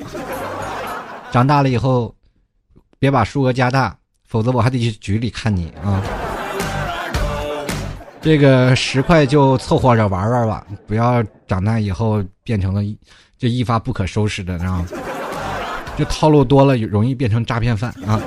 [1.33, 2.15] 长大了以后，
[2.97, 3.93] 别把数额加大，
[4.25, 6.01] 否则我还得去局里看你啊。
[8.21, 12.83] 这个十块就凑合着玩玩吧，不要长大以后变成了
[13.35, 14.87] 就一发不可收拾的，知道吗？
[15.97, 18.21] 就套路多了，容易变成诈骗犯啊！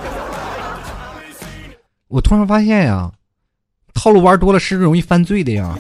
[2.09, 3.09] 我突然发现呀，
[3.95, 5.79] 套路玩多了是容易犯罪的呀。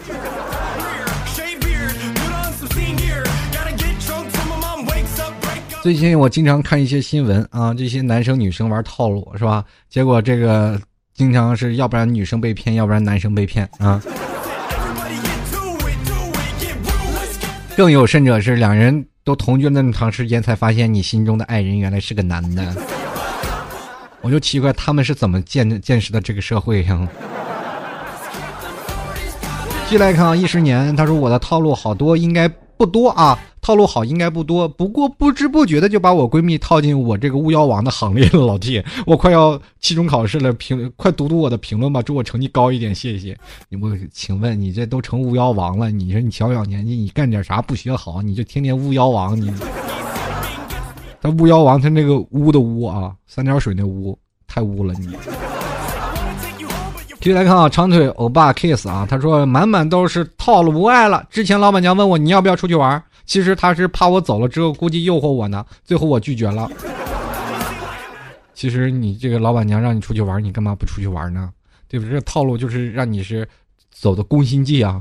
[5.82, 9.64] 最近我经常看一些新闻啊，这些男生女生玩套路是吧？
[9.90, 10.80] 结果这个。
[11.14, 14.02] 经常是要不然女生被骗，要不然男生被骗啊。
[17.76, 22.74] 更有甚者是两人都同居了那么长时间，才发现你心中的爱人原来是个男的。
[24.20, 27.08] 我就奇怪他们是怎么见见识的这个社会呀。
[29.88, 32.50] 继来看啊一十年，他说我的套路好多，应该。
[32.84, 38.40] 不多啊，套路好应该不多，不过不知不觉的就把我闺蜜套进我这个巫妖王的行列了。
[38.44, 43.34] 老弟， 我快要期中考试了，评快读读我的评论吧，祝我成绩高一点，谢谢。
[43.80, 49.50] 我请问你这都成巫妖王了，你说你小小年纪你干点啥不学好，你就天天巫妖王你？
[51.22, 55.08] 他巫妖王他那个巫的巫啊，三点水那巫太污了你。
[57.24, 61.26] 继续来看啊，长腿欧巴 kiss 啊，他说满满都是套路，不爱了。
[61.30, 66.70] 之前老板娘问我你要不要出去玩，其实他是怕我走了之后估计诱惑我呢，最后我拒绝了。
[68.52, 71.48] 其实你这个老板娘让你出去玩，你干嘛不出去玩呢？
[71.88, 72.12] 对不对？
[72.12, 73.48] 这套路就是让你是
[73.90, 75.00] 走的攻心计啊。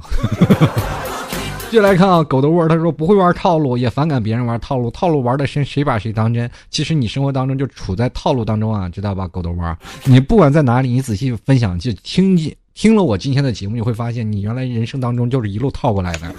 [1.74, 6.48] 继续来看啊，狗的窝他说不会玩套路，也反感别人玩套路，套路玩的深，谁把谁当真？
[6.70, 9.28] 其实你生活当中就处在套路当中啊，知道吧？
[9.28, 16.32] 狗的窝，你不管在哪里，你仔细分享，就听进听了我今天的节目，你会发现你原来人生当中就是一路套过来的，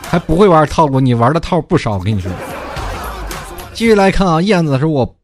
[0.00, 2.32] 还不会玩套路，你玩的套不少，我跟你说。
[3.74, 5.16] 继续来看啊，燕子说，我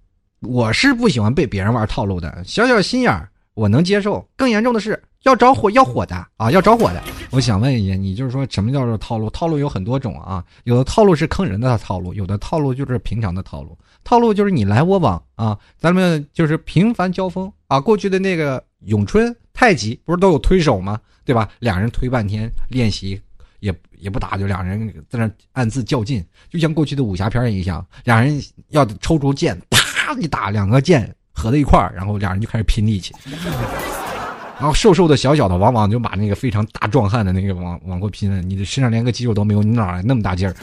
[0.43, 5.03] 我是不喜欢被别人玩套路的，小小心眼儿我能接受，更严重的是。
[5.25, 7.03] 要着火要火的啊，要着火的。
[7.31, 9.29] 我想问一下，你就是说什么叫做套路？
[9.31, 13.77] 套路有很多种啊，有的套路是坑人的套路，有的套路就是平常的套路。
[14.05, 17.81] 套路就是你来我往啊，咱们就是频繁交锋啊。
[17.81, 21.01] 过去的那个咏春、太极不是都有推手吗？
[21.25, 21.49] 对吧？
[21.59, 23.19] 两人推半天练习，
[23.61, 33.15] 也也不打，就两人在那暗自较劲，就像过去的武侠片一样，两人要抽出剑，啪一打，两个剑合在一块儿，然后两人就开始拼力气。
[34.59, 40.55] 然后瘦瘦的小小的，往往就把那个非常大壮汉的那个往往过拼了，你的身上连个肌肉都没有，你哪来那么大劲儿？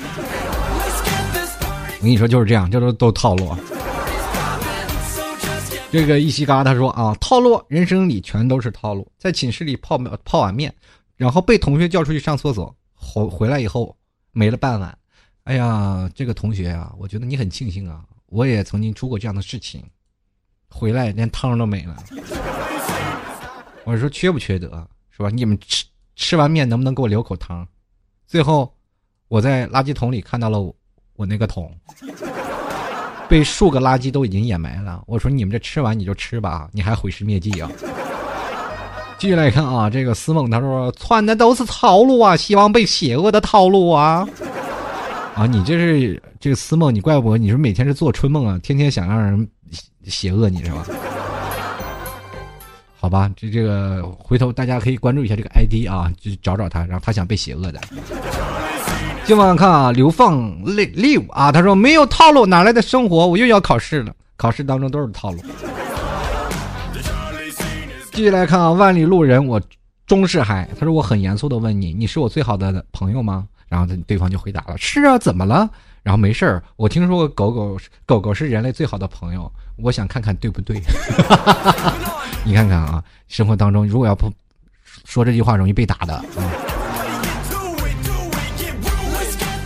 [2.00, 3.56] 我跟你说就是这样，这都都套路。
[5.92, 9.06] 这个一西嘎他说啊，套路，人生里全都是套路。
[9.20, 10.74] 在寝室里泡泡碗面，
[11.18, 13.94] 然后被同学叫出去上厕所，回回来以后
[14.32, 14.98] 没了半碗。
[15.44, 19.84] 哎呀，这个同学啊，我觉得你很庆幸啊，我也曾经出过这样的事情，
[20.70, 22.02] 回来连汤都没了。
[23.84, 25.29] 我说缺不缺德是吧？
[25.29, 27.67] 你们吃吃完面能不能给我留口汤？
[28.27, 28.71] 最后
[29.27, 30.59] 我在垃圾桶里看到了
[31.15, 31.71] 我那个桶，
[33.27, 35.03] 被数个垃圾都已经掩埋了。
[35.07, 37.69] 我说你们这吃完你就吃吧，你还毁尸灭迹啊！
[39.17, 44.27] 继续来看啊，这个思梦他说窜的都是套路啊，希望被邪恶的套路啊！
[45.36, 49.47] 啊，你这是这个思梦，你怪不你是每天是做春梦啊，天天想让人
[50.05, 50.86] 邪恶你是吧？
[53.02, 57.82] 好吧，这这个回头大家可以关注一下这个 ID 啊，就找找他，然后他想被邪恶的。
[59.26, 63.26] 今晚看啊，流放 live 啊，他说没有套路哪来的生活？
[63.26, 65.39] 我又要考试了，考试当中都是套路。
[68.12, 69.60] 继续来看啊，万里路人，我
[70.06, 73.47] 钟世海，他说我很严肃的问你，你是我最好的朋友吗？
[73.68, 75.68] 然后对方就回答了，是啊，怎么了？
[76.04, 80.82] 然后没事儿，我听说过狗狗狗狗是人类最好的朋友，我想看看对不对？
[82.43, 84.32] 你看看啊，生活当中如果要不
[85.06, 86.24] 说这句话，容易被打的。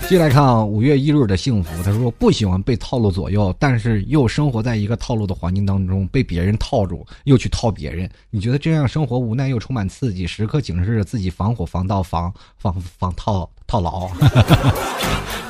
[0.07, 8.07] 续来看啊，五月一日的幸福，他说不喜欢被套路左右，但是又生活在一个套路的环境当中，被别人套住，又去套别人。
[8.29, 14.07] 你觉得这样生活无奈又充满刺激，时刻警示着自己防火、防盗、防防防套套牢。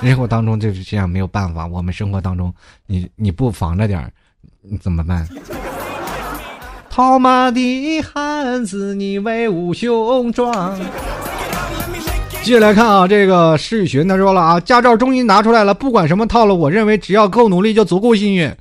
[0.02, 1.68] 生活当中就是这样，没有办法。
[1.68, 2.54] 我们生活当中，
[2.88, 4.10] 你你不防着点儿，
[4.62, 5.28] 你怎么办？
[6.90, 10.80] 套马的汉子，你威武雄壮。
[12.46, 18.56] 接下来看啊，这个施雨寻他说了啊，驾照终于拿出来了，不管什么套路，我认为只要够努力就足够幸运。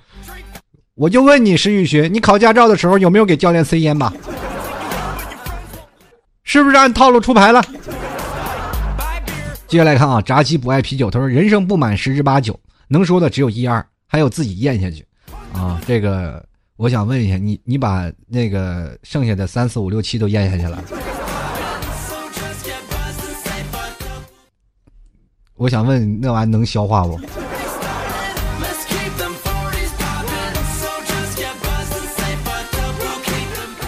[0.95, 4.11] 我就问你，施雨寻，你考驾照的时候有没有给教练塞烟吧？
[6.45, 7.63] 是不是按套路出牌了？
[9.67, 12.59] 接下来看啊，炸鸡不爱啤酒，他说人生不满十之八九，
[12.89, 15.05] 能说的只有一二，还有自己咽下去。
[15.53, 16.43] 啊，这个
[16.79, 20.83] 我想问一下你，你把那个剩下的三四五六七都咽下去了？
[25.57, 27.19] 我想问那玩意能消化不？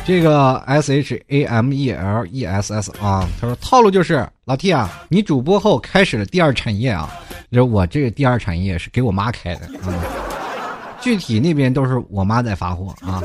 [0.04, 7.12] 这个 S H A M E L E S S 啊，他说套路就是老 T 啊，你主播后开始了第二产业啊，
[7.50, 9.90] 就是我这个第二产业是给我妈开的啊，
[11.00, 13.20] 具体那边都是我妈在发货啊，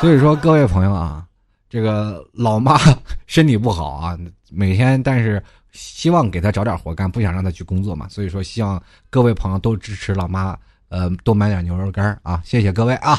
[0.00, 1.22] 所以说各位朋友啊，
[1.68, 2.80] 这个老妈
[3.26, 4.18] 身体不好啊，
[4.50, 5.42] 每天但是
[5.78, 10.58] 希望给他找点活干，不想让他去工作嘛，所以说希望各位朋友都支持老妈，
[10.88, 13.16] 呃，多买点牛肉干啊，谢谢各位啊。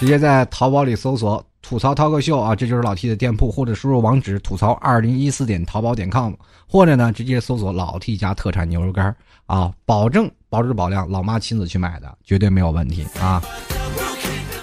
[0.00, 6.34] 直接在淘宝里搜索“吐槽涛哥秀”啊，这就是老 T 的店铺，或者输入网址“吐槽二零一四点淘宝点 com”，
[6.66, 9.14] 或者呢直接搜索“老 T 家特产牛肉干”
[9.46, 13.40] 啊，保证保质保量，老妈亲自去买的，绝对没有问题啊。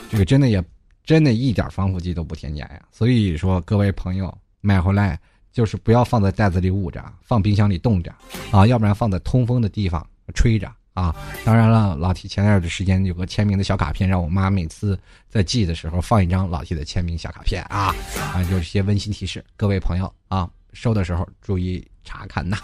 [0.10, 0.64] 这个真的也
[1.04, 5.20] 真的一点防腐剂都不添加呀，所以说各位朋友买回来
[5.56, 8.14] 就是不要放在袋子里捂着，放冰箱里冻着
[8.52, 10.70] 啊，要不然放在通风的地方吹着。
[10.94, 14.98] 啊，当然了，老提前段的时间有个签名的小卡片，让我妈每次
[15.30, 17.96] 在寄的时候放一张老提的签名小卡片啊，
[18.34, 22.58] 啊，就是些温馨提示，各位朋友啊，收的时候注意查看呐。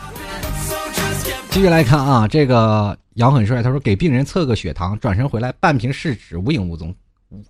[1.50, 6.94] 继续来看啊，这个杨很帅，他说给病人测个血糖，转身回来半瓶试纸无影无踪，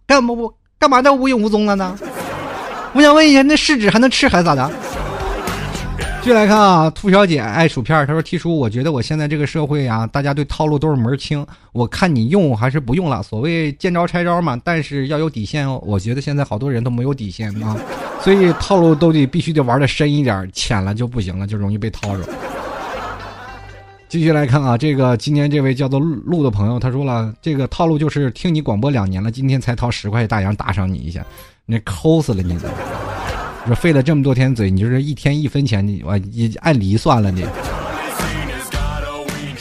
[0.07, 1.97] 干嘛不干嘛的无影无踪了呢？
[2.93, 4.71] 我想问一下，那试纸还能吃还是咋的？
[6.23, 13.23] 继续来看啊，兔小姐爱薯片，她说：“T 叔，我觉得我现在这个社会啊，大家对套路都是门清，我看你用还是不用了。
[13.23, 15.81] 所谓见招拆招嘛，但是要有底线哦。
[15.83, 17.75] 我觉得现在好多人都没有底线啊，
[18.21, 22.23] 所以套路都得必须得玩的深一点，浅了就不行了，就容易被套着。”
[24.07, 31.25] 继续来看啊，这个今天这位叫做鹿的朋友，他说了：“这个套路就是听你广播两年了，今天才掏十块大洋打赏你一下，
[31.65, 32.55] 那抠死了你！”
[33.67, 37.45] 说费了这么多天嘴，你就是一天一分钱，你我你按离算了你。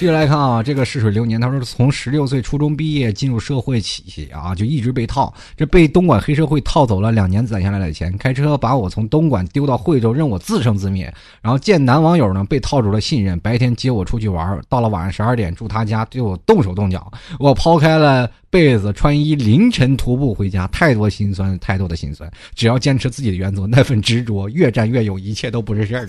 [0.01, 11.13] 继续来看啊，这个逝水流年，他说从十六岁初中毕业进入社会起啊，就一直被套，这被东莞黑社会套走了两年攒下来的钱，开车把我从东莞丢到惠州，任我自生自灭。
[11.43, 17.13] 然后见男网友呢，被套住了信任，白天接我出去玩，到了晚上十二点住他家，对我动手动脚。
[17.39, 22.31] 我抛开了被子，穿衣凌晨徒步回家，太多心酸，太多的心酸。
[22.55, 26.09] 只要坚持自己的原则，那份执着，越战越勇，一切都不是事儿。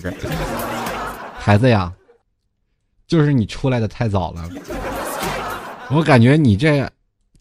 [1.36, 1.92] 孩子呀。
[3.06, 4.48] 就是你出来的太早了，
[5.90, 6.90] 我感觉你这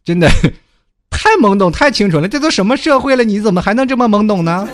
[0.03, 0.29] 真的
[1.09, 2.27] 太懵懂、太清楚了。
[2.27, 4.67] 这都什么社会了，你怎么还能这么懵懂呢？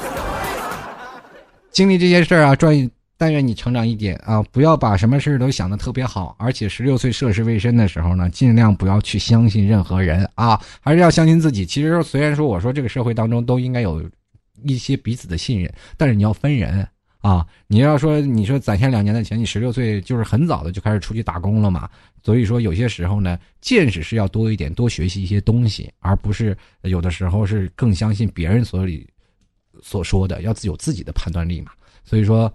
[1.72, 6.36] 经历这些事儿啊，专但愿你成长一点啊，不要把什么事都想的特别好。
[6.40, 11.66] 而且十六岁涉世未深的时候呢，尽量不要去相信任何人啊，还是要相信自己。
[11.66, 14.04] 其实虽然说我说这个社会当中都应该有
[14.64, 16.88] 一些彼此的信任，但是你要分人。
[17.28, 21.90] 啊，你要说你说攒下两年的钱，你十六岁就是很早的就开始出去打工了嘛？
[22.24, 29.06] 所以说有些时候呢，见识是要多一点，多学习一些东西，而不是有的时候是更相信别人所里
[29.84, 31.72] 所说的，要有自己的判断力嘛。
[32.06, 32.50] 所以说，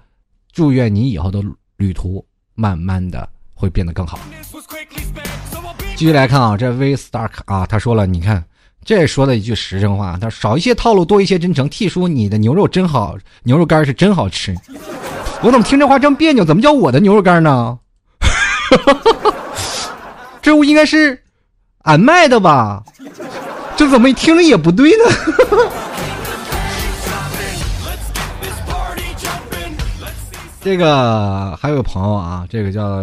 [0.52, 1.44] 祝愿你以后的
[1.76, 4.18] 旅途慢慢的会变得更好。
[5.96, 8.42] 继续来看啊，这 V Stark 啊，他说了，你看。
[8.84, 11.68] 这说的一句实诚话，他说少一些套路，多一些真诚。
[11.68, 14.54] T 叔，你的牛肉真好，牛肉干是真好吃。
[15.40, 16.44] 我怎么听这话这么别扭？
[16.44, 17.78] 怎么叫我的牛肉干呢？
[20.42, 21.22] 这不应该是
[21.82, 22.82] 俺卖的吧？
[23.76, 25.04] 这怎么一听着也不对呢？
[30.60, 33.00] 这个还有个朋友啊，这个叫。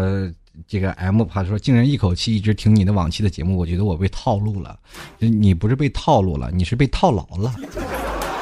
[0.69, 4.77] 这个 M 怕说，竟然一口气一直听你的往期的节目，我觉得我被套路了。
[5.17, 7.51] 你不是被套路了，你是被套牢了。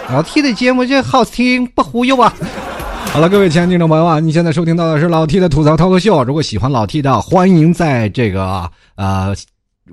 [0.09, 2.33] 老 T 的节目就好听，不忽悠啊！
[3.13, 6.21] 好了，各位亲爱的听众朋友啊，你现在收听到的是老 T 的吐槽脱口秀。
[6.25, 9.33] 如果喜欢老 T 的，欢迎在这个呃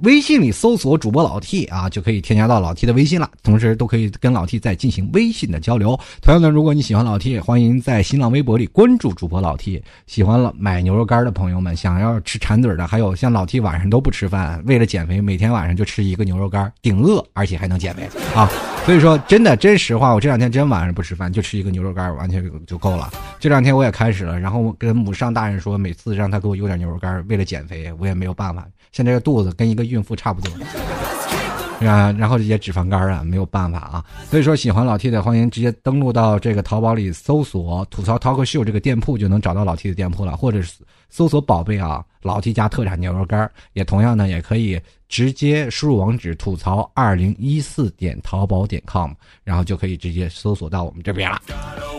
[0.03, 3.31] 微信里搜索主播老 T 啊，就可以添加到老 T 的微信了。
[3.43, 5.99] 同时都可以跟老 T 再进行微信的交流。
[6.21, 9.83] 同样的，如果你喜欢老 T，欢迎在新浪微博里关注主播老 T。
[10.07, 18.51] 喜欢了买牛肉干的朋友们，想要吃馋嘴的，还有像老 T 晚上都不吃饭，为了减肥，每天晚上就吃一个牛肉干，顶饿，而且还能减肥啊。
[18.85, 23.11] 所以说，真的真实话，我这两天真晚上不吃饭，就吃一个牛肉干，完全就够了。
[23.41, 28.67] 这两天我也开始了，然后跟母上大人说，每次让他给我邮点牛肉干，为了减肥，我也没有办法。
[28.95, 30.53] 现在这肚子跟一个孕妇差不多，
[31.85, 34.05] 啊，然后这些脂肪肝啊，没有办法啊。
[34.31, 40.75] 所以说，喜欢老 T 的，欢迎直接登录到这个淘宝里搜索“吐槽 talk show” 这个店铺，就能找到老 T 的店铺了，或者是
[41.11, 44.81] 搜索“宝贝啊老 T 家特产牛肉干”，也同样呢，也可以
[45.15, 49.13] 直接输入网址“吐槽二零一四点淘宝点 com”，
[49.45, 51.41] 然后就可以直接搜索到我们这边了。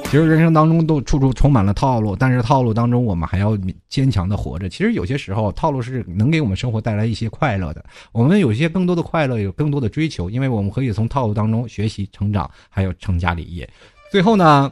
[0.04, 3.58] 其实人生当中都处处充满了套路，但是套路当中我们还要
[3.88, 4.68] 坚强的活着。
[4.68, 7.86] 其实有些时候套路是能给我们生活带来一些快乐的。
[8.12, 13.66] 我们有些更多的快乐，有更多的追求，因为我们可以从套路当中学习成长，还有成家立业。
[14.12, 14.70] 最后呢，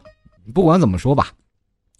[0.53, 1.29] 不管怎么说吧，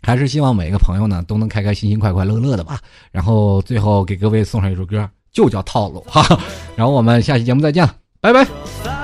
[0.02, 2.82] 还是希望每一个朋友呢都能开开心心、快快乐乐的吧。
[3.14, 6.40] 然后最后给各位送上一首歌，就叫套路哈。
[6.78, 9.03] 然后我们下期节目再见了，拜拜。